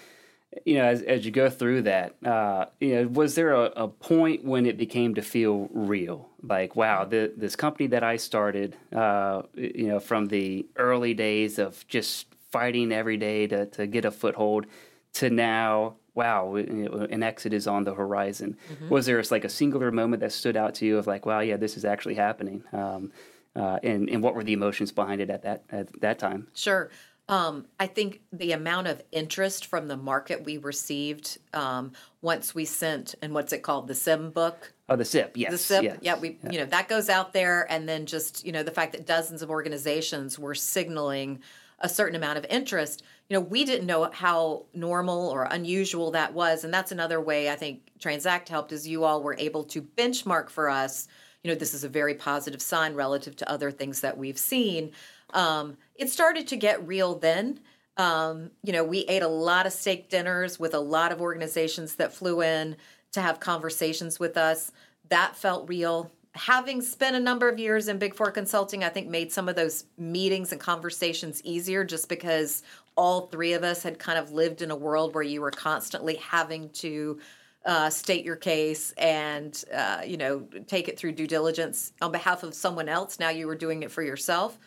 you 0.65 0.75
know, 0.75 0.85
as, 0.85 1.01
as 1.01 1.25
you 1.25 1.31
go 1.31 1.49
through 1.49 1.83
that, 1.83 2.15
uh, 2.25 2.65
you 2.79 2.95
know, 2.95 3.07
was 3.07 3.35
there 3.35 3.53
a, 3.53 3.65
a, 3.75 3.87
point 3.87 4.45
when 4.45 4.65
it 4.65 4.77
became 4.77 5.15
to 5.15 5.21
feel 5.21 5.69
real? 5.73 6.29
Like, 6.41 6.75
wow, 6.75 7.05
the, 7.05 7.33
this 7.35 7.55
company 7.55 7.87
that 7.87 8.03
I 8.03 8.17
started, 8.17 8.75
uh, 8.93 9.43
you 9.53 9.87
know, 9.87 9.99
from 9.99 10.27
the 10.27 10.65
early 10.77 11.13
days 11.13 11.59
of 11.59 11.85
just 11.87 12.27
fighting 12.51 12.91
every 12.91 13.17
day 13.17 13.47
to, 13.47 13.65
to 13.67 13.87
get 13.87 14.05
a 14.05 14.11
foothold 14.11 14.65
to 15.13 15.29
now, 15.29 15.95
wow, 16.13 16.55
an 16.55 17.23
exit 17.23 17.53
is 17.53 17.67
on 17.67 17.83
the 17.83 17.93
horizon. 17.93 18.57
Mm-hmm. 18.71 18.89
Was 18.89 19.05
there 19.05 19.21
like 19.31 19.43
a 19.43 19.49
singular 19.49 19.91
moment 19.91 20.21
that 20.21 20.31
stood 20.31 20.55
out 20.55 20.75
to 20.75 20.85
you 20.85 20.97
of 20.97 21.07
like, 21.07 21.25
wow, 21.25 21.39
yeah, 21.39 21.57
this 21.57 21.77
is 21.77 21.85
actually 21.85 22.15
happening? 22.15 22.63
Um, 22.71 23.11
uh, 23.55 23.79
and, 23.83 24.09
and 24.09 24.23
what 24.23 24.35
were 24.35 24.43
the 24.43 24.53
emotions 24.53 24.91
behind 24.91 25.21
it 25.21 25.29
at 25.29 25.43
that, 25.43 25.63
at 25.69 26.01
that 26.01 26.19
time? 26.19 26.47
Sure. 26.53 26.89
Um, 27.27 27.67
I 27.79 27.87
think 27.87 28.21
the 28.33 28.51
amount 28.51 28.87
of 28.87 29.01
interest 29.11 29.65
from 29.65 29.87
the 29.87 29.95
market 29.95 30.43
we 30.43 30.57
received 30.57 31.37
um, 31.53 31.93
once 32.21 32.53
we 32.53 32.65
sent, 32.65 33.15
and 33.21 33.33
what's 33.33 33.53
it 33.53 33.63
called, 33.63 33.87
the 33.87 33.93
CIM 33.93 34.33
book. 34.33 34.73
Oh, 34.89 34.97
the 34.97 35.05
SIP, 35.05 35.37
yes. 35.37 35.51
The 35.51 35.57
SIP, 35.57 35.83
yes. 35.83 35.97
yeah. 36.01 36.19
We, 36.19 36.39
yeah. 36.43 36.51
you 36.51 36.59
know, 36.59 36.65
that 36.65 36.89
goes 36.89 37.07
out 37.07 37.31
there, 37.31 37.65
and 37.71 37.87
then 37.87 38.05
just 38.05 38.45
you 38.45 38.51
know 38.51 38.63
the 38.63 38.71
fact 38.71 38.91
that 38.91 39.05
dozens 39.05 39.41
of 39.41 39.49
organizations 39.49 40.37
were 40.37 40.55
signaling 40.55 41.39
a 41.81 41.89
certain 41.89 42.15
amount 42.15 42.37
of 42.37 42.45
interest. 42.49 43.03
You 43.29 43.35
know, 43.35 43.41
we 43.41 43.65
didn't 43.65 43.87
know 43.87 44.09
how 44.11 44.65
normal 44.73 45.29
or 45.29 45.43
unusual 45.43 46.11
that 46.11 46.33
was, 46.33 46.63
and 46.63 46.73
that's 46.73 46.91
another 46.91 47.19
way 47.19 47.49
I 47.49 47.55
think 47.55 47.81
Transact 47.99 48.49
helped 48.49 48.71
is 48.71 48.87
you 48.87 49.03
all 49.03 49.21
were 49.21 49.35
able 49.37 49.63
to 49.65 49.81
benchmark 49.81 50.49
for 50.49 50.69
us. 50.69 51.07
You 51.43 51.51
know, 51.51 51.55
this 51.55 51.73
is 51.73 51.83
a 51.83 51.89
very 51.89 52.13
positive 52.13 52.61
sign 52.61 52.93
relative 52.93 53.35
to 53.37 53.49
other 53.49 53.71
things 53.71 54.01
that 54.01 54.17
we've 54.17 54.37
seen. 54.37 54.91
Um, 55.33 55.77
it 55.95 56.09
started 56.09 56.47
to 56.47 56.55
get 56.55 56.85
real 56.85 57.15
then. 57.15 57.59
Um, 57.97 58.51
you 58.63 58.73
know, 58.73 58.83
we 58.83 58.99
ate 58.99 59.23
a 59.23 59.27
lot 59.27 59.65
of 59.65 59.73
steak 59.73 60.09
dinners 60.09 60.59
with 60.59 60.73
a 60.73 60.79
lot 60.79 61.11
of 61.11 61.21
organizations 61.21 61.95
that 61.95 62.13
flew 62.13 62.41
in 62.41 62.77
to 63.11 63.21
have 63.21 63.39
conversations 63.39 64.19
with 64.19 64.37
us. 64.37 64.71
That 65.09 65.35
felt 65.35 65.67
real. 65.67 66.11
Having 66.33 66.81
spent 66.83 67.15
a 67.15 67.19
number 67.19 67.49
of 67.49 67.59
years 67.59 67.89
in 67.89 67.97
Big 67.97 68.15
Four 68.15 68.31
consulting, 68.31 68.83
I 68.83 68.89
think 68.89 69.09
made 69.09 69.33
some 69.33 69.49
of 69.49 69.55
those 69.55 69.83
meetings 69.97 70.53
and 70.53 70.61
conversations 70.61 71.41
easier 71.43 71.83
just 71.83 72.07
because 72.07 72.63
all 72.95 73.27
three 73.27 73.53
of 73.53 73.63
us 73.63 73.83
had 73.83 73.99
kind 73.99 74.17
of 74.17 74.31
lived 74.31 74.61
in 74.61 74.71
a 74.71 74.75
world 74.75 75.13
where 75.13 75.23
you 75.23 75.41
were 75.41 75.51
constantly 75.51 76.15
having 76.15 76.69
to 76.69 77.19
uh, 77.65 77.89
state 77.89 78.25
your 78.25 78.37
case 78.37 78.91
and 78.93 79.63
uh, 79.73 80.01
you 80.05 80.17
know 80.17 80.47
take 80.67 80.87
it 80.87 80.97
through 80.97 81.11
due 81.11 81.27
diligence 81.27 81.91
on 82.01 82.11
behalf 82.11 82.43
of 82.43 82.53
someone 82.53 82.87
else. 82.87 83.19
Now 83.19 83.29
you 83.29 83.45
were 83.45 83.55
doing 83.55 83.83
it 83.83 83.91
for 83.91 84.01
yourself. 84.01 84.57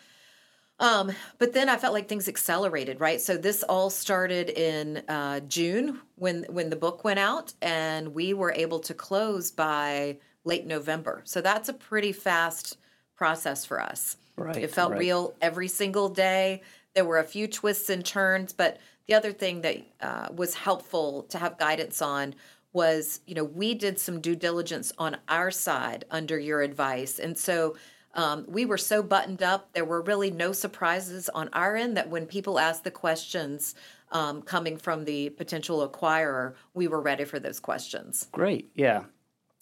Um, 0.81 1.13
but 1.39 1.53
then 1.53 1.69
I 1.69 1.77
felt 1.77 1.95
like 1.95 2.09
things 2.09 2.29
accelerated, 2.29 3.01
right? 3.01 3.21
So 3.21 3.37
this 3.37 3.63
all 3.63 3.91
started 3.91 4.51
in 4.51 4.99
uh, 5.09 5.41
June 5.41 6.01
when 6.17 6.45
when 6.51 6.69
the 6.69 6.77
book 6.77 7.05
went 7.05 7.19
out, 7.19 7.55
and 7.63 8.15
we 8.15 8.35
were 8.35 8.53
able 8.53 8.81
to 8.81 8.95
close 8.95 9.51
by 9.51 10.19
late 10.45 10.67
November. 10.67 11.23
So 11.25 11.41
that's 11.41 11.69
a 11.69 11.75
pretty 11.75 12.13
fast 12.13 12.79
process 13.17 13.65
for 13.65 13.81
us. 13.81 14.17
Right. 14.37 14.57
It 14.57 14.71
felt 14.71 14.93
right. 14.93 15.01
real 15.01 15.35
every 15.41 15.69
single 15.69 16.09
day. 16.09 16.63
There 16.95 17.05
were 17.05 17.19
a 17.19 17.25
few 17.25 17.47
twists 17.47 17.91
and 17.91 18.05
turns, 18.05 18.53
but 18.53 18.79
the 19.07 19.15
other 19.15 19.33
thing 19.33 19.61
that 19.63 19.79
uh, 20.01 20.29
was 20.35 20.55
helpful 20.55 21.25
to 21.25 21.39
have 21.39 21.59
guidance 21.59 22.01
on 22.01 22.35
was, 22.73 23.21
you 23.27 23.35
know, 23.35 23.45
we 23.45 23.75
did 23.75 23.99
some 23.99 24.21
due 24.21 24.35
diligence 24.35 24.93
on 24.99 25.17
our 25.29 25.51
side 25.51 26.05
under 26.11 26.39
your 26.39 26.61
advice, 26.63 27.21
and 27.21 27.39
so 27.39 27.77
um, 28.15 28.45
we 28.49 28.65
were 28.65 28.79
so 28.79 29.03
buttoned 29.03 29.43
up. 29.43 29.73
There 29.73 29.85
were 29.85 30.01
really 30.03 30.31
no 30.31 30.53
surprises 30.53 31.29
on 31.29 31.49
our 31.53 31.77
end 31.77 31.97
that 31.97 32.09
when 32.09 32.27
people 32.27 32.59
asked 32.59 32.85
the 32.85 32.91
questions 32.91 33.75
um, 34.13 34.43
coming 34.43 34.77
from 34.77 35.05
the 35.05 35.31
potential 35.31 35.87
acquirer, 35.89 36.55
we 36.75 36.89
were 36.89 37.01
ready 37.01 37.25
for 37.25 37.39
those 37.39 37.61
questions. 37.61 38.29
Great. 38.33 38.71
Yeah. 38.75 39.05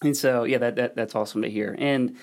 And 0.02 0.16
so, 0.16 0.44
yeah, 0.44 0.58
that, 0.58 0.76
that 0.76 0.96
that's 0.96 1.14
awesome 1.14 1.42
to 1.42 1.50
hear. 1.50 1.74
And 1.78 2.16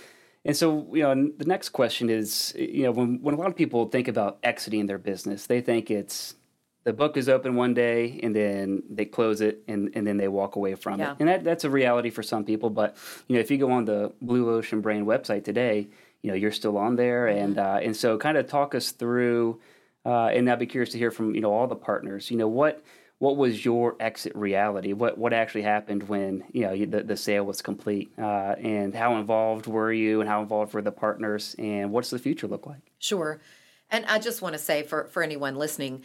and 0.45 0.55
so, 0.55 0.88
you 0.93 1.03
know, 1.03 1.31
the 1.38 1.45
next 1.45 1.69
question 1.69 2.09
is, 2.09 2.53
you 2.57 2.83
know, 2.83 2.91
when 2.91 3.21
when 3.21 3.36
a 3.36 3.38
lot 3.38 3.48
of 3.48 3.55
people 3.55 3.86
think 3.88 4.07
about 4.07 4.39
exiting 4.43 4.86
their 4.86 4.98
business, 4.98 5.48
they 5.48 5.62
think 5.62 5.91
it's 5.91 6.36
the 6.86 6.93
book 6.93 7.17
is 7.17 7.27
open 7.27 7.55
one 7.55 7.74
day 7.74 8.19
and 8.24 8.36
then 8.36 8.83
they 8.89 9.05
close 9.05 9.41
it 9.41 9.63
and, 9.67 9.91
and 9.95 10.07
then 10.07 10.17
they 10.17 10.29
walk 10.29 10.55
away 10.55 10.75
from 10.75 11.00
yeah. 11.00 11.12
it. 11.12 11.17
And 11.19 11.27
that, 11.27 11.43
that's 11.43 11.65
a 11.65 11.69
reality 11.69 12.09
for 12.09 12.24
some 12.24 12.45
people. 12.45 12.69
But, 12.69 12.95
you 13.27 13.36
know, 13.36 13.41
if 13.41 13.51
you 13.51 13.57
go 13.57 13.69
on 13.71 13.83
the 13.83 14.13
Blue 14.21 14.50
Ocean 14.50 14.79
Brain 14.79 15.05
website 15.05 15.43
today, 15.43 15.89
you 16.21 16.29
know 16.29 16.36
you're 16.36 16.51
still 16.51 16.77
on 16.77 16.95
there, 16.95 17.27
mm-hmm. 17.27 17.43
and 17.43 17.57
uh, 17.57 17.79
and 17.81 17.95
so 17.95 18.17
kind 18.17 18.38
of 18.38 18.48
talk 18.48 18.75
us 18.75 18.91
through, 18.91 19.59
uh, 20.05 20.25
and 20.27 20.50
I'd 20.50 20.59
be 20.59 20.65
curious 20.65 20.91
to 20.91 20.98
hear 20.98 21.12
from 21.12 21.36
you 21.36 21.41
know 21.41 21.53
all 21.53 21.67
the 21.67 21.75
partners. 21.75 22.29
You 22.29 22.38
know 22.38 22.48
what 22.48 22.83
what 23.19 23.35
was 23.35 23.63
your 23.63 23.95
exit 23.99 24.35
reality? 24.35 24.93
What 24.93 25.17
what 25.17 25.33
actually 25.33 25.61
happened 25.61 26.03
when 26.03 26.43
you 26.51 26.63
know 26.63 26.85
the, 26.85 27.03
the 27.03 27.17
sale 27.17 27.45
was 27.45 27.61
complete, 27.61 28.11
uh, 28.17 28.55
and 28.57 28.95
how 28.95 29.17
involved 29.17 29.67
were 29.67 29.91
you, 29.91 30.21
and 30.21 30.29
how 30.29 30.41
involved 30.41 30.73
were 30.73 30.81
the 30.81 30.91
partners, 30.91 31.55
and 31.59 31.91
what's 31.91 32.09
the 32.09 32.19
future 32.19 32.47
look 32.47 32.65
like? 32.65 32.91
Sure, 32.97 33.41
and 33.91 34.05
I 34.05 34.19
just 34.19 34.41
want 34.41 34.53
to 34.53 34.59
say 34.59 34.83
for 34.83 35.05
for 35.07 35.21
anyone 35.21 35.55
listening, 35.55 36.03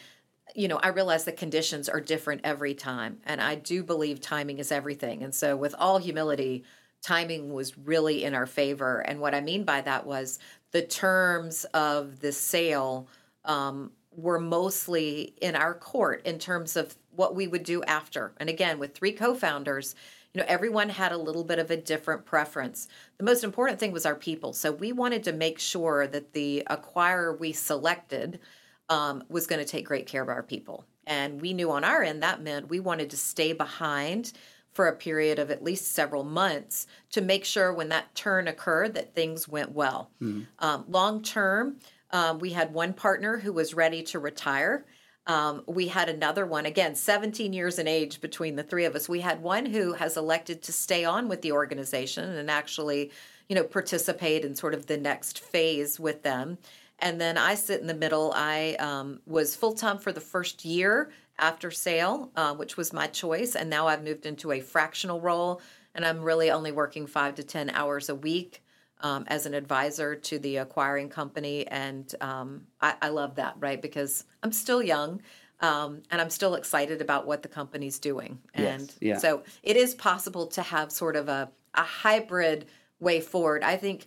you 0.57 0.67
know, 0.67 0.79
I 0.83 0.89
realize 0.89 1.25
the 1.25 1.33
conditions 1.33 1.89
are 1.89 2.01
different 2.01 2.41
every 2.43 2.75
time, 2.75 3.19
and 3.25 3.41
I 3.41 3.55
do 3.55 3.85
believe 3.85 4.21
timing 4.21 4.59
is 4.59 4.73
everything. 4.73 5.23
And 5.23 5.33
so, 5.33 5.57
with 5.57 5.75
all 5.79 5.99
humility, 5.99 6.65
timing 7.01 7.53
was 7.53 7.79
really 7.79 8.25
in 8.25 8.35
our 8.35 8.47
favor. 8.47 8.99
And 9.01 9.21
what 9.21 9.35
I 9.35 9.41
mean 9.41 9.63
by 9.65 9.83
that 9.83 10.05
was 10.05 10.41
the 10.73 10.83
terms 10.83 11.65
of 11.75 12.21
the 12.21 12.33
sale 12.33 13.09
um, 13.45 13.93
were 14.17 14.41
mostly 14.41 15.35
in 15.41 15.55
our 15.55 15.75
court 15.75 16.25
in 16.25 16.39
terms 16.39 16.77
of 16.77 16.97
what 17.17 17.35
we 17.35 17.47
would 17.47 17.65
do 17.65 17.83
after. 17.85 18.33
And 18.39 18.49
again, 18.49 18.79
with 18.79 18.95
three 18.95 19.13
co 19.13 19.35
founders, 19.35 19.95
you 20.33 20.41
know, 20.41 20.47
everyone 20.49 20.89
had 20.89 21.13
a 21.13 21.17
little 21.17 21.45
bit 21.45 21.59
of 21.59 21.71
a 21.71 21.77
different 21.77 22.25
preference. 22.25 22.89
The 23.19 23.25
most 23.25 23.45
important 23.45 23.79
thing 23.79 23.93
was 23.93 24.05
our 24.05 24.17
people. 24.17 24.53
So 24.53 24.73
we 24.73 24.93
wanted 24.93 25.23
to 25.25 25.33
make 25.33 25.59
sure 25.59 26.07
that 26.09 26.33
the 26.33 26.65
acquirer 26.69 27.39
we 27.39 27.53
selected 27.53 28.41
um, 28.89 29.23
was 29.29 29.47
going 29.47 29.61
to 29.61 29.71
take 29.71 29.87
great 29.87 30.07
care 30.07 30.23
of 30.23 30.29
our 30.29 30.43
people. 30.43 30.87
And 31.07 31.41
we 31.41 31.53
knew 31.53 31.71
on 31.71 31.85
our 31.85 32.03
end 32.03 32.23
that 32.23 32.43
meant 32.43 32.69
we 32.69 32.81
wanted 32.81 33.11
to 33.11 33.17
stay 33.17 33.53
behind 33.53 34.33
for 34.73 34.89
a 34.89 34.97
period 34.97 35.39
of 35.39 35.51
at 35.51 35.63
least 35.63 35.93
several 35.93 36.25
months 36.25 36.87
to 37.13 37.21
make 37.21 37.45
sure 37.45 37.73
when 37.73 37.89
that 37.91 38.13
turn 38.15 38.49
occurred 38.49 38.95
that 38.95 39.15
things 39.15 39.47
went 39.47 39.73
well. 39.73 40.11
Mm. 40.21 40.47
Um, 40.59 40.85
long 40.89 41.23
term, 41.23 41.77
um, 42.11 42.41
we 42.41 42.51
had 42.51 42.75
one 42.75 42.93
partner 42.93 43.39
who 43.39 43.53
was 43.53 43.73
ready 43.73 44.03
to 44.05 44.19
retire. 44.19 44.85
Um, 45.27 45.63
we 45.67 45.89
had 45.89 46.09
another 46.09 46.45
one, 46.45 46.67
again, 46.67 46.95
17 46.95 47.53
years 47.53 47.79
in 47.79 47.89
age 47.89 48.21
between 48.21 48.57
the 48.57 48.63
three 48.63 48.85
of 48.85 48.95
us. 48.95 49.09
We 49.09 49.21
had 49.21 49.43
one 49.43 49.67
who 49.67 49.95
has 49.95 50.17
elected 50.17 50.63
to 50.63 50.73
stay 50.73 51.05
on 51.05 51.29
with 51.29 51.41
the 51.41 51.53
organization 51.53 52.31
and 52.31 52.51
actually, 52.51 53.11
you 53.49 53.57
know, 53.57 53.65
participate 53.65 54.45
in 54.45 54.55
sort 54.55 54.75
of 54.75 54.87
the 54.87 54.99
next 54.99 55.41
phase 55.41 55.99
with 55.99 56.23
them. 56.23 56.59
And 56.99 57.21
then 57.21 57.39
I 57.39 57.55
sit 57.55 57.81
in 57.81 57.87
the 57.87 57.95
middle. 57.95 58.33
I 58.37 58.75
um, 58.75 59.21
was 59.27 59.57
full 59.57 59.75
time 59.75 59.99
for 59.99 60.13
the 60.13 60.21
first 60.21 60.65
year 60.65 61.11
after 61.39 61.71
sale, 61.71 62.31
uh, 62.37 62.55
which 62.55 62.77
was 62.77 62.93
my 62.93 63.07
choice. 63.07 63.57
And 63.57 63.71
now 63.71 63.87
I've 63.89 64.05
moved 64.05 64.27
into 64.27 64.53
a 64.53 64.61
fractional 64.61 65.21
role, 65.21 65.61
and 65.95 66.05
I'm 66.05 66.23
really 66.23 66.51
only 66.51 66.71
working 66.71 67.07
five 67.07 67.35
to 67.37 67.43
10 67.43 67.71
hours 67.71 68.09
a 68.09 68.15
week 68.15 68.64
um, 69.01 69.25
as 69.29 69.47
an 69.47 69.55
advisor 69.55 70.15
to 70.15 70.39
the 70.39 70.59
acquiring 70.59 71.09
company. 71.09 71.67
And 71.67 72.13
um, 72.21 72.67
I, 72.81 72.95
I, 73.03 73.09
love 73.09 73.35
that, 73.37 73.57
right? 73.59 73.81
Because 73.81 74.25
I'm 74.43 74.53
still 74.53 74.83
young. 74.83 75.21
Um, 75.61 76.03
and 76.11 76.21
I'm 76.21 76.31
still 76.31 76.57
excited 76.57 77.01
about 77.01 77.27
what 77.27 77.43
the 77.43 77.49
company's 77.49 77.99
doing. 77.99 78.39
And 78.55 78.83
yes, 78.83 78.99
yeah. 79.01 79.19
so 79.19 79.45
it 79.63 79.77
is 79.77 79.95
possible 79.95 80.47
to 80.49 80.63
have 80.63 80.91
sort 80.91 81.17
of 81.17 81.29
a, 81.29 81.51
a 81.75 81.83
hybrid 81.83 82.67
way 83.01 83.21
forward. 83.21 83.63
I 83.63 83.77
think 83.77 84.07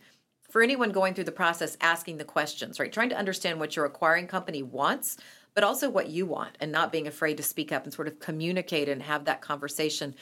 for 0.49 0.61
anyone 0.61 0.91
going 0.91 1.13
through 1.13 1.23
the 1.23 1.31
process 1.31 1.77
asking 1.81 2.17
the 2.17 2.25
questions, 2.25 2.79
right? 2.79 2.91
Trying 2.91 3.09
to 3.09 3.17
understand 3.17 3.59
what 3.59 3.75
your 3.75 3.85
acquiring 3.85 4.27
company 4.27 4.61
wants, 4.61 5.17
but 5.53 5.63
also 5.63 5.89
what 5.89 6.09
you 6.09 6.25
want 6.25 6.57
and 6.59 6.71
not 6.71 6.91
being 6.91 7.07
afraid 7.07 7.37
to 7.37 7.43
speak 7.43 7.71
up 7.71 7.83
and 7.83 7.93
sort 7.93 8.07
of 8.07 8.19
communicate 8.19 8.89
and 8.89 9.01
have 9.01 9.25
that 9.25 9.41
conversation 9.41 10.15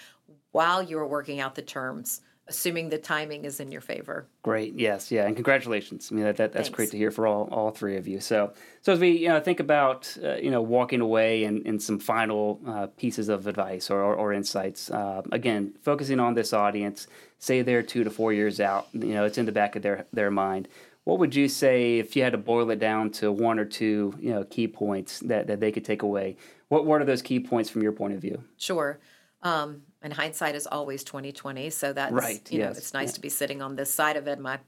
while 0.52 0.82
you're 0.82 1.08
working 1.08 1.40
out 1.40 1.56
the 1.56 1.62
terms 1.62 2.22
assuming 2.48 2.90
the 2.90 2.98
timing 2.98 3.44
is 3.46 3.60
in 3.60 3.72
your 3.72 3.82
favor. 3.82 4.28
Great. 4.44 4.76
Yes. 4.76 5.12
Yeah. 5.12 5.26
And 5.26 5.36
congratulations. 5.36 6.10
I 6.12 6.16
mean, 6.16 6.26
that, 6.26 6.38
that 6.38 6.54
that's 6.54 6.68
Thanks. 6.68 6.76
great 6.76 6.92
to 6.92 6.98
hear 6.98 7.12
for 7.12 7.26
all, 7.26 7.48
all 7.52 7.72
three 7.72 7.98
of 7.98 8.08
you. 8.08 8.20
So, 8.20 8.54
so 8.82 8.94
as 8.94 9.00
we, 9.00 9.12
you 9.12 9.30
know, 9.30 9.40
think 9.40 9.60
about, 9.60 10.16
uh, 10.24 10.36
you 10.36 10.52
know, 10.52 10.62
walking 10.62 11.02
away 11.02 11.46
and, 11.46 11.66
and 11.66 11.82
some 11.82 12.00
final 12.00 12.62
uh, 12.68 12.88
pieces 12.98 13.30
of 13.30 13.48
advice 13.48 13.90
or, 13.90 14.02
or, 14.02 14.16
or 14.16 14.34
insights, 14.34 14.92
uh, 14.92 15.24
again, 15.32 15.74
focusing 15.82 16.20
on 16.20 16.36
this 16.36 16.54
audience, 16.54 17.08
say 17.40 17.62
they're 17.62 17.84
two 17.84 18.04
to 18.04 18.10
four 18.12 18.32
years 18.32 18.60
out, 18.60 18.88
you 18.94 19.14
know, 19.14 19.26
it's 19.26 19.38
in 19.38 19.46
the 19.46 19.52
back 19.52 19.76
of 19.76 19.82
their, 19.82 20.06
their 20.14 20.30
mind 20.30 20.68
what 21.06 21.20
would 21.20 21.36
you 21.36 21.48
say 21.48 22.00
if 22.00 22.16
you 22.16 22.24
had 22.24 22.32
to 22.32 22.38
boil 22.40 22.72
it 22.72 22.80
down 22.80 23.12
to 23.12 23.32
one 23.32 23.60
or 23.60 23.66
two, 23.66 24.16
you 24.20 24.34
know, 24.34 24.44
key 24.44 24.68
points 24.68 25.20
that, 25.20 25.46
that 25.46 25.60
they 25.60 25.72
could 25.72 25.86
take 25.86 26.02
away? 26.02 26.36
What 26.68 26.86
what 26.86 27.00
are 27.00 27.06
those 27.06 27.22
key 27.22 27.40
points 27.40 27.70
from 27.70 27.84
your 27.84 27.92
point 27.92 28.16
of 28.16 28.22
view? 28.22 28.44
Sure. 28.58 29.00
Um, 29.44 29.84
and 30.06 30.14
hindsight 30.14 30.54
is 30.54 30.68
always 30.68 31.04
twenty 31.04 31.32
twenty. 31.32 31.72
So 31.72 31.92
that's 31.92 32.14
right. 32.14 32.50
You 32.52 32.60
yes. 32.60 32.66
know, 32.66 32.78
it's 32.78 32.94
nice 32.94 33.10
yeah. 33.10 33.14
to 33.16 33.22
be 33.22 33.30
sitting 33.30 33.62
on 33.64 33.76
this 33.76 33.92
side 33.92 34.18
of 34.18 34.28
it. 34.28 34.40
My 34.40 34.60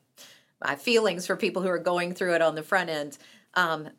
my 0.65 0.75
feelings 0.75 1.27
for 1.27 1.37
people 1.37 1.61
who 1.61 1.69
are 1.69 1.77
going 1.77 2.15
through 2.15 2.33
it 2.33 2.41
on 2.41 2.55
the 2.55 2.63
front 2.63 2.89
end. 2.89 3.19
Um, 3.53 3.89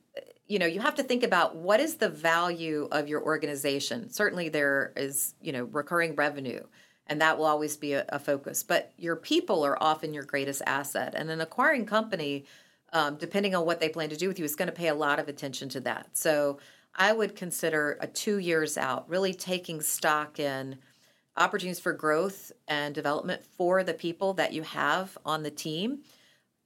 you 0.49 0.59
know, 0.59 0.67
you 0.67 0.81
have 0.81 0.97
to 0.97 1.05
think 1.05 1.23
about 1.23 1.55
what 1.55 1.79
is 1.79 1.97
the 1.97 2.09
value 2.09 2.89
of 2.91 3.07
your 3.07 3.23
organization. 3.23 4.11
Certainly, 4.11 4.49
there 4.49 4.93
is 4.97 5.35
you 5.41 5.53
know 5.53 5.65
recurring 5.65 6.17
revenue, 6.17 6.65
and 7.07 7.21
that 7.21 7.39
will 7.39 7.47
always 7.47 7.77
be 7.77 7.93
a, 7.93 8.05
a 8.09 8.19
focus. 8.19 8.65
But 8.65 8.93
your 8.99 9.15
people 9.15 9.65
are 9.65 9.81
often 9.81 10.13
your 10.13 10.25
greatest 10.25 10.61
asset, 10.67 11.15
and 11.17 11.31
an 11.31 11.41
acquiring 11.41 11.87
company. 11.87 12.47
Um, 12.91 13.17
depending 13.17 13.55
on 13.55 13.67
what 13.67 13.81
they 13.81 13.91
plan 13.91 14.09
to 14.09 14.17
do 14.17 14.29
with 14.29 14.39
you, 14.39 14.47
is 14.47 14.57
going 14.57 14.71
to 14.71 14.75
pay 14.75 14.89
a 14.89 14.95
lot 14.95 15.19
of 15.21 15.29
attention 15.29 15.69
to 15.69 15.81
that. 15.81 16.09
So 16.15 16.59
I 16.95 17.13
would 17.13 17.37
consider 17.37 17.99
a 18.01 18.07
two 18.07 18.39
years 18.39 18.79
out, 18.79 19.09
really 19.11 19.35
taking 19.35 19.83
stock 19.83 20.41
in 20.41 20.79
opportunities 21.39 21.81
for 21.81 21.93
growth 21.93 22.53
and 22.67 22.95
development 22.95 23.45
for 23.57 23.83
the 23.83 23.95
people 23.95 24.35
that 24.35 24.53
you 24.53 24.63
have 24.63 25.17
on 25.25 25.43
the 25.43 25.51
team, 25.51 26.01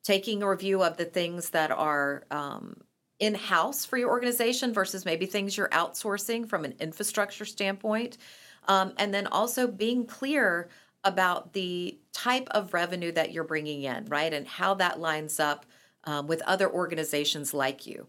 taking 0.02 0.42
a 0.42 0.48
review 0.48 0.82
of 0.82 0.96
the 0.96 1.04
things 1.04 1.50
that 1.50 1.70
are 1.70 2.24
um, 2.30 2.76
in 3.18 3.34
house 3.34 3.84
for 3.84 3.96
your 3.96 4.10
organization 4.10 4.72
versus 4.72 5.04
maybe 5.04 5.26
things 5.26 5.56
you're 5.56 5.68
outsourcing 5.68 6.48
from 6.48 6.64
an 6.64 6.74
infrastructure 6.80 7.44
standpoint. 7.44 8.18
Um, 8.68 8.92
and 8.96 9.12
then 9.12 9.26
also 9.26 9.66
being 9.66 10.06
clear 10.06 10.68
about 11.04 11.52
the 11.52 11.98
type 12.12 12.48
of 12.52 12.74
revenue 12.74 13.12
that 13.12 13.32
you're 13.32 13.44
bringing 13.44 13.82
in, 13.82 14.04
right? 14.06 14.32
And 14.32 14.46
how 14.46 14.74
that 14.74 15.00
lines 15.00 15.40
up 15.40 15.66
um, 16.04 16.26
with 16.26 16.42
other 16.42 16.70
organizations 16.70 17.52
like 17.52 17.86
you 17.86 18.06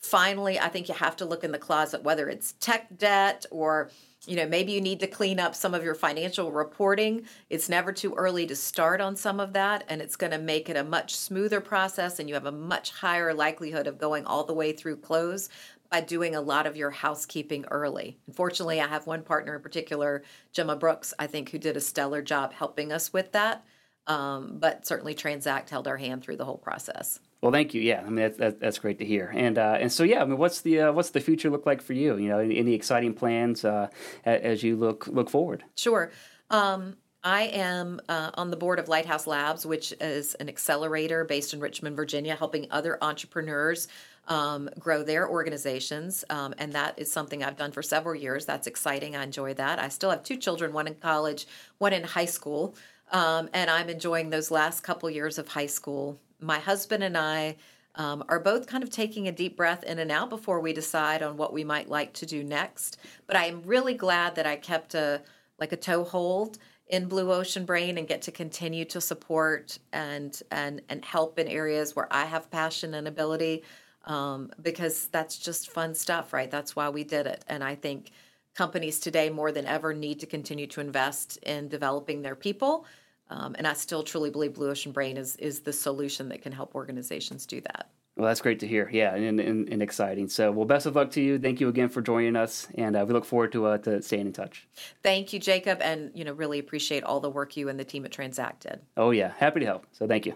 finally 0.00 0.58
i 0.58 0.68
think 0.68 0.88
you 0.88 0.94
have 0.94 1.16
to 1.16 1.24
look 1.24 1.44
in 1.44 1.52
the 1.52 1.58
closet 1.58 2.02
whether 2.02 2.28
it's 2.28 2.52
tech 2.60 2.88
debt 2.96 3.46
or 3.50 3.90
you 4.26 4.36
know 4.36 4.46
maybe 4.46 4.72
you 4.72 4.80
need 4.80 5.00
to 5.00 5.06
clean 5.06 5.40
up 5.40 5.54
some 5.54 5.74
of 5.74 5.82
your 5.82 5.94
financial 5.94 6.52
reporting. 6.52 7.24
It's 7.48 7.68
never 7.68 7.92
too 7.92 8.14
early 8.14 8.46
to 8.46 8.56
start 8.56 9.00
on 9.00 9.16
some 9.16 9.40
of 9.40 9.52
that 9.54 9.84
and 9.88 10.02
it's 10.02 10.16
going 10.16 10.32
to 10.32 10.38
make 10.38 10.68
it 10.68 10.76
a 10.76 10.84
much 10.84 11.16
smoother 11.16 11.60
process 11.60 12.18
and 12.18 12.28
you 12.28 12.34
have 12.34 12.46
a 12.46 12.52
much 12.52 12.90
higher 12.90 13.32
likelihood 13.32 13.86
of 13.86 13.98
going 13.98 14.26
all 14.26 14.44
the 14.44 14.54
way 14.54 14.72
through 14.72 14.98
close 14.98 15.48
by 15.90 16.00
doing 16.00 16.34
a 16.34 16.40
lot 16.40 16.66
of 16.66 16.76
your 16.76 16.90
housekeeping 16.90 17.64
early. 17.70 18.18
Unfortunately 18.26 18.80
i 18.80 18.86
have 18.86 19.06
one 19.06 19.22
partner 19.22 19.56
in 19.56 19.62
particular 19.62 20.22
gemma 20.52 20.76
brooks 20.76 21.14
i 21.18 21.26
think 21.26 21.50
who 21.50 21.58
did 21.58 21.76
a 21.76 21.80
stellar 21.80 22.22
job 22.22 22.52
helping 22.52 22.92
us 22.92 23.12
with 23.12 23.32
that 23.32 23.64
um, 24.06 24.56
but 24.58 24.86
certainly 24.86 25.14
transact 25.14 25.70
held 25.70 25.88
our 25.88 25.96
hand 25.96 26.22
through 26.22 26.36
the 26.36 26.44
whole 26.44 26.58
process 26.58 27.20
well, 27.40 27.52
thank 27.52 27.72
you. 27.74 27.80
Yeah, 27.80 28.00
I 28.00 28.04
mean 28.04 28.16
that's 28.16 28.36
that's, 28.36 28.58
that's 28.58 28.78
great 28.78 28.98
to 28.98 29.04
hear. 29.04 29.32
And 29.34 29.58
uh, 29.58 29.78
and 29.80 29.90
so 29.90 30.04
yeah, 30.04 30.22
I 30.22 30.24
mean, 30.24 30.38
what's 30.38 30.60
the 30.60 30.80
uh, 30.80 30.92
what's 30.92 31.10
the 31.10 31.20
future 31.20 31.50
look 31.50 31.66
like 31.66 31.82
for 31.82 31.94
you? 31.94 32.16
You 32.16 32.28
know, 32.28 32.38
any, 32.38 32.58
any 32.58 32.74
exciting 32.74 33.14
plans 33.14 33.64
uh, 33.64 33.88
as 34.24 34.62
you 34.62 34.76
look 34.76 35.06
look 35.06 35.30
forward? 35.30 35.64
Sure. 35.76 36.10
Um, 36.50 36.96
I 37.22 37.42
am 37.42 38.00
uh, 38.08 38.30
on 38.34 38.50
the 38.50 38.56
board 38.56 38.78
of 38.78 38.88
Lighthouse 38.88 39.26
Labs, 39.26 39.66
which 39.66 39.92
is 40.00 40.34
an 40.36 40.48
accelerator 40.48 41.24
based 41.24 41.52
in 41.52 41.60
Richmond, 41.60 41.94
Virginia, 41.94 42.34
helping 42.34 42.66
other 42.70 42.96
entrepreneurs 43.02 43.88
um, 44.28 44.70
grow 44.78 45.02
their 45.02 45.28
organizations. 45.28 46.24
Um, 46.30 46.54
and 46.56 46.72
that 46.72 46.98
is 46.98 47.12
something 47.12 47.44
I've 47.44 47.56
done 47.56 47.72
for 47.72 47.82
several 47.82 48.14
years. 48.14 48.46
That's 48.46 48.66
exciting. 48.66 49.16
I 49.16 49.24
enjoy 49.24 49.52
that. 49.54 49.78
I 49.78 49.88
still 49.88 50.10
have 50.10 50.22
two 50.22 50.36
children, 50.36 50.72
one 50.72 50.86
in 50.86 50.94
college, 50.94 51.46
one 51.76 51.92
in 51.92 52.04
high 52.04 52.24
school. 52.24 52.74
Um, 53.10 53.48
and 53.52 53.68
I'm 53.70 53.88
enjoying 53.88 54.30
those 54.30 54.50
last 54.50 54.82
couple 54.82 55.10
years 55.10 55.38
of 55.38 55.48
high 55.48 55.66
school 55.66 56.20
my 56.40 56.58
husband 56.58 57.02
and 57.02 57.16
I 57.16 57.56
um, 57.94 58.24
are 58.28 58.40
both 58.40 58.66
kind 58.66 58.82
of 58.82 58.90
taking 58.90 59.28
a 59.28 59.32
deep 59.32 59.56
breath 59.56 59.82
in 59.82 59.98
and 59.98 60.10
out 60.10 60.30
before 60.30 60.60
we 60.60 60.72
decide 60.72 61.22
on 61.22 61.36
what 61.36 61.52
we 61.52 61.64
might 61.64 61.88
like 61.88 62.12
to 62.14 62.26
do 62.26 62.42
next. 62.42 62.98
But 63.26 63.36
I 63.36 63.46
am 63.46 63.62
really 63.62 63.94
glad 63.94 64.36
that 64.36 64.46
I 64.46 64.56
kept 64.56 64.94
a 64.94 65.22
like 65.58 65.72
a 65.72 65.76
toehold 65.76 66.58
in 66.86 67.06
Blue 67.06 67.30
Ocean 67.30 67.64
Brain 67.64 67.98
and 67.98 68.08
get 68.08 68.22
to 68.22 68.32
continue 68.32 68.84
to 68.86 69.00
support 69.00 69.78
and 69.92 70.40
and 70.50 70.82
and 70.88 71.04
help 71.04 71.38
in 71.38 71.48
areas 71.48 71.94
where 71.94 72.08
I 72.10 72.24
have 72.24 72.50
passion 72.50 72.94
and 72.94 73.06
ability 73.08 73.64
um, 74.06 74.50
because 74.62 75.08
that's 75.08 75.36
just 75.36 75.70
fun 75.70 75.94
stuff, 75.94 76.32
right? 76.32 76.50
That's 76.50 76.74
why 76.74 76.88
we 76.88 77.04
did 77.04 77.26
it, 77.26 77.44
and 77.48 77.62
I 77.62 77.74
think 77.74 78.12
companies 78.54 79.00
today 79.00 79.30
more 79.30 79.52
than 79.52 79.66
ever 79.66 79.94
need 79.94 80.20
to 80.20 80.26
continue 80.26 80.66
to 80.66 80.80
invest 80.80 81.36
in 81.38 81.68
developing 81.68 82.22
their 82.22 82.34
people 82.34 82.84
um, 83.30 83.54
and 83.56 83.66
I 83.66 83.72
still 83.74 84.02
truly 84.02 84.30
believe 84.30 84.54
Blue 84.54 84.70
Ocean 84.70 84.92
Brain 84.92 85.16
is 85.16 85.36
is 85.36 85.60
the 85.60 85.72
solution 85.72 86.28
that 86.28 86.42
can 86.42 86.52
help 86.52 86.74
organizations 86.74 87.46
do 87.46 87.60
that. 87.62 87.88
Well, 88.16 88.26
that's 88.26 88.40
great 88.40 88.58
to 88.60 88.66
hear. 88.66 88.90
Yeah, 88.92 89.14
and, 89.14 89.40
and, 89.40 89.68
and 89.68 89.82
exciting. 89.82 90.28
So, 90.28 90.50
well, 90.50 90.66
best 90.66 90.84
of 90.84 90.96
luck 90.96 91.12
to 91.12 91.22
you. 91.22 91.38
Thank 91.38 91.60
you 91.60 91.68
again 91.68 91.88
for 91.88 92.02
joining 92.02 92.36
us, 92.36 92.66
and 92.74 92.96
uh, 92.96 93.04
we 93.06 93.14
look 93.14 93.24
forward 93.24 93.52
to 93.52 93.66
uh, 93.66 93.78
to 93.78 94.02
staying 94.02 94.26
in 94.26 94.32
touch. 94.32 94.66
Thank 95.02 95.32
you, 95.32 95.38
Jacob, 95.38 95.78
and 95.80 96.10
you 96.14 96.24
know 96.24 96.32
really 96.32 96.58
appreciate 96.58 97.04
all 97.04 97.20
the 97.20 97.30
work 97.30 97.56
you 97.56 97.68
and 97.68 97.78
the 97.78 97.84
team 97.84 98.04
at 98.04 98.10
Transact 98.10 98.64
did. 98.64 98.80
Oh 98.96 99.12
yeah, 99.12 99.32
happy 99.38 99.60
to 99.60 99.66
help. 99.66 99.86
So, 99.92 100.06
thank 100.06 100.26
you. 100.26 100.34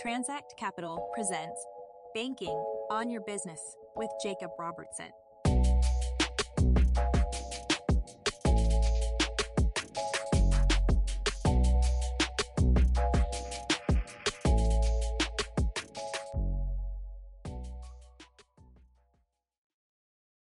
Transact 0.00 0.56
Capital 0.58 1.10
presents 1.14 1.64
Banking 2.14 2.64
on 2.90 3.10
Your 3.10 3.22
Business 3.22 3.60
with 3.96 4.10
Jacob 4.22 4.50
Robertson. 4.58 5.10